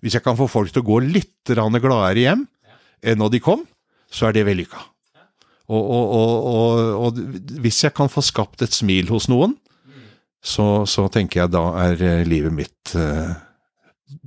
Hvis 0.00 0.16
jeg 0.16 0.24
kan 0.24 0.38
få 0.38 0.48
folk 0.48 0.72
til 0.72 0.82
å 0.82 0.88
gå 0.88 1.02
litt 1.04 1.52
gladere 1.52 2.24
hjem 2.24 2.46
enn 3.04 3.20
når 3.20 3.36
de 3.36 3.44
kom, 3.44 3.66
så 4.10 4.28
er 4.28 4.36
det 4.36 4.48
vellykka. 4.48 4.80
Og, 5.70 5.90
og, 7.06 7.18
hvis 7.62 7.84
jeg 7.84 7.94
kan 7.94 8.10
få 8.10 8.24
skapt 8.26 8.64
et 8.64 8.74
smil 8.74 9.10
hos 9.12 9.28
noen, 9.30 9.54
så, 10.42 10.86
så 10.88 11.06
tenker 11.12 11.44
jeg 11.44 11.52
da 11.52 11.62
er 11.84 12.02
eh, 12.02 12.22
livet 12.24 12.54
mitt 12.56 12.94
eh, 12.96 13.34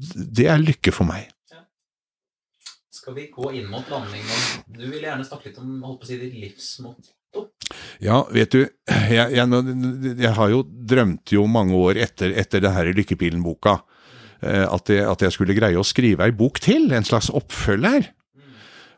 Det 0.06 0.46
er 0.46 0.62
lykke 0.62 0.94
for 0.94 1.10
meg 1.10 1.33
skal 3.04 3.18
vi 3.18 3.28
gå 3.34 3.52
inn 3.58 3.68
mot 3.68 3.90
landing. 3.92 4.24
Du 4.72 4.86
vil 4.88 5.04
gjerne 5.04 5.26
snakke 5.28 5.50
litt 5.50 5.60
om 5.60 5.76
holdt 5.84 6.00
på 6.04 6.08
å 6.08 6.10
si, 6.10 6.20
ditt 6.22 6.38
livsmotto. 6.40 7.12
Ja, 8.04 8.22
vet 8.32 8.54
du, 8.54 8.62
jeg, 8.64 9.34
jeg, 9.34 9.64
jeg, 10.22 10.32
har 10.38 10.52
jo 10.54 10.62
drømt 10.64 11.34
jo 11.34 11.44
mange 11.50 11.76
år 11.76 12.00
etter, 12.06 12.32
etter 12.40 12.62
det 12.64 12.72
her 12.76 12.92
Lykkepilen-boka 12.94 13.74
eh, 14.46 14.64
at, 14.64 14.92
at, 14.94 15.26
jeg 15.26 15.36
skulle 15.36 15.56
greie 15.58 15.80
å 15.80 15.88
skrive 15.88 16.28
ei 16.28 16.36
bok 16.38 16.62
til, 16.64 16.92
en 16.94 17.08
slags 17.08 17.32
oppfølger. 17.34 18.12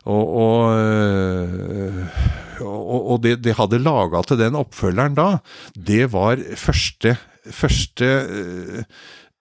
Og, 0.06 0.34
og, 0.38 0.60
eh, 0.76 2.26
og 2.62 3.16
det, 3.24 3.40
de 3.42 3.56
hadde 3.56 3.82
laga 3.82 4.22
til 4.28 4.38
den 4.38 4.58
oppfølgeren 4.60 5.16
da, 5.18 5.30
det 5.74 6.04
var 6.14 6.42
første, 6.60 7.16
første, 7.50 8.12
eh, 8.22 8.82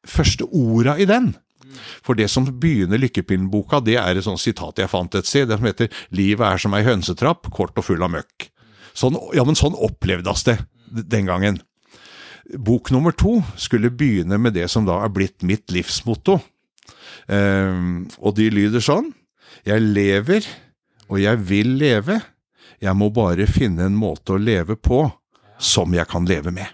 første 0.10 0.48
orda 0.50 0.98
i 0.98 1.10
den 1.10 1.36
For 2.06 2.18
det 2.18 2.30
som 2.32 2.48
begynner 2.48 3.02
Lykkepillen-boka, 3.02 3.82
det 3.84 3.98
er 4.02 4.16
et 4.18 4.26
sånt 4.26 4.42
sitat 4.42 4.80
jeg 4.82 4.92
fant 4.92 5.16
et 5.18 5.28
sted, 5.28 5.48
det 5.50 5.60
som 5.60 5.68
heter 5.68 5.90
'Livet 6.12 6.46
er 6.48 6.62
som 6.62 6.74
ei 6.74 6.84
hønsetrapp, 6.84 7.50
kort 7.52 7.78
og 7.78 7.86
full 7.86 8.04
av 8.04 8.12
møkk'. 8.12 8.50
Sånn, 8.96 9.18
ja, 9.36 9.44
men 9.44 9.56
sånn 9.60 9.76
opplevdes 9.76 10.46
det 10.48 10.60
den 10.88 11.26
gangen. 11.28 11.60
Bok 12.46 12.92
nummer 12.92 13.12
to 13.12 13.42
skulle 13.58 13.90
begynne 13.90 14.38
med 14.38 14.54
det 14.54 14.70
som 14.72 14.86
da 14.86 15.02
er 15.04 15.10
blitt 15.10 15.44
mitt 15.44 15.72
livsmotto. 15.74 16.40
Um, 17.28 18.06
og 18.22 18.36
de 18.38 18.52
lyder 18.54 18.84
sånn 18.84 19.08
Jeg 19.66 19.82
lever, 19.82 20.46
og 21.10 21.18
jeg 21.20 21.42
vil 21.50 21.78
leve. 21.80 22.20
Jeg 22.82 22.94
må 22.94 23.10
bare 23.10 23.48
finne 23.50 23.88
en 23.88 23.98
måte 23.98 24.36
å 24.36 24.42
leve 24.42 24.76
på 24.78 25.08
som 25.58 25.94
jeg 25.96 26.06
kan 26.12 26.28
leve 26.28 26.52
med. 26.54 26.68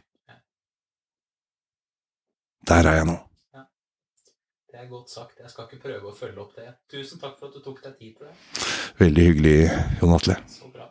Der 2.67 2.85
er 2.85 2.99
jeg 2.99 3.07
nå 3.07 3.30
godt 4.91 5.13
sagt. 5.13 5.39
Jeg 5.41 5.51
skal 5.51 5.67
ikke 5.67 5.83
prøve 5.87 6.11
å 6.11 6.15
følge 6.15 6.43
opp 6.43 6.55
det. 6.59 6.69
Tusen 6.91 7.21
takk 7.21 7.37
for 7.39 7.49
at 7.49 7.57
du 7.57 7.63
tok 7.65 7.83
deg 7.85 7.97
tid 7.99 8.17
til 8.19 8.29
det. 8.29 8.35
Veldig 9.01 9.29
hyggelig, 9.29 9.57
Jon 10.01 10.17
Atle. 10.17 10.37
Så 10.51 10.71
bra. 10.73 10.89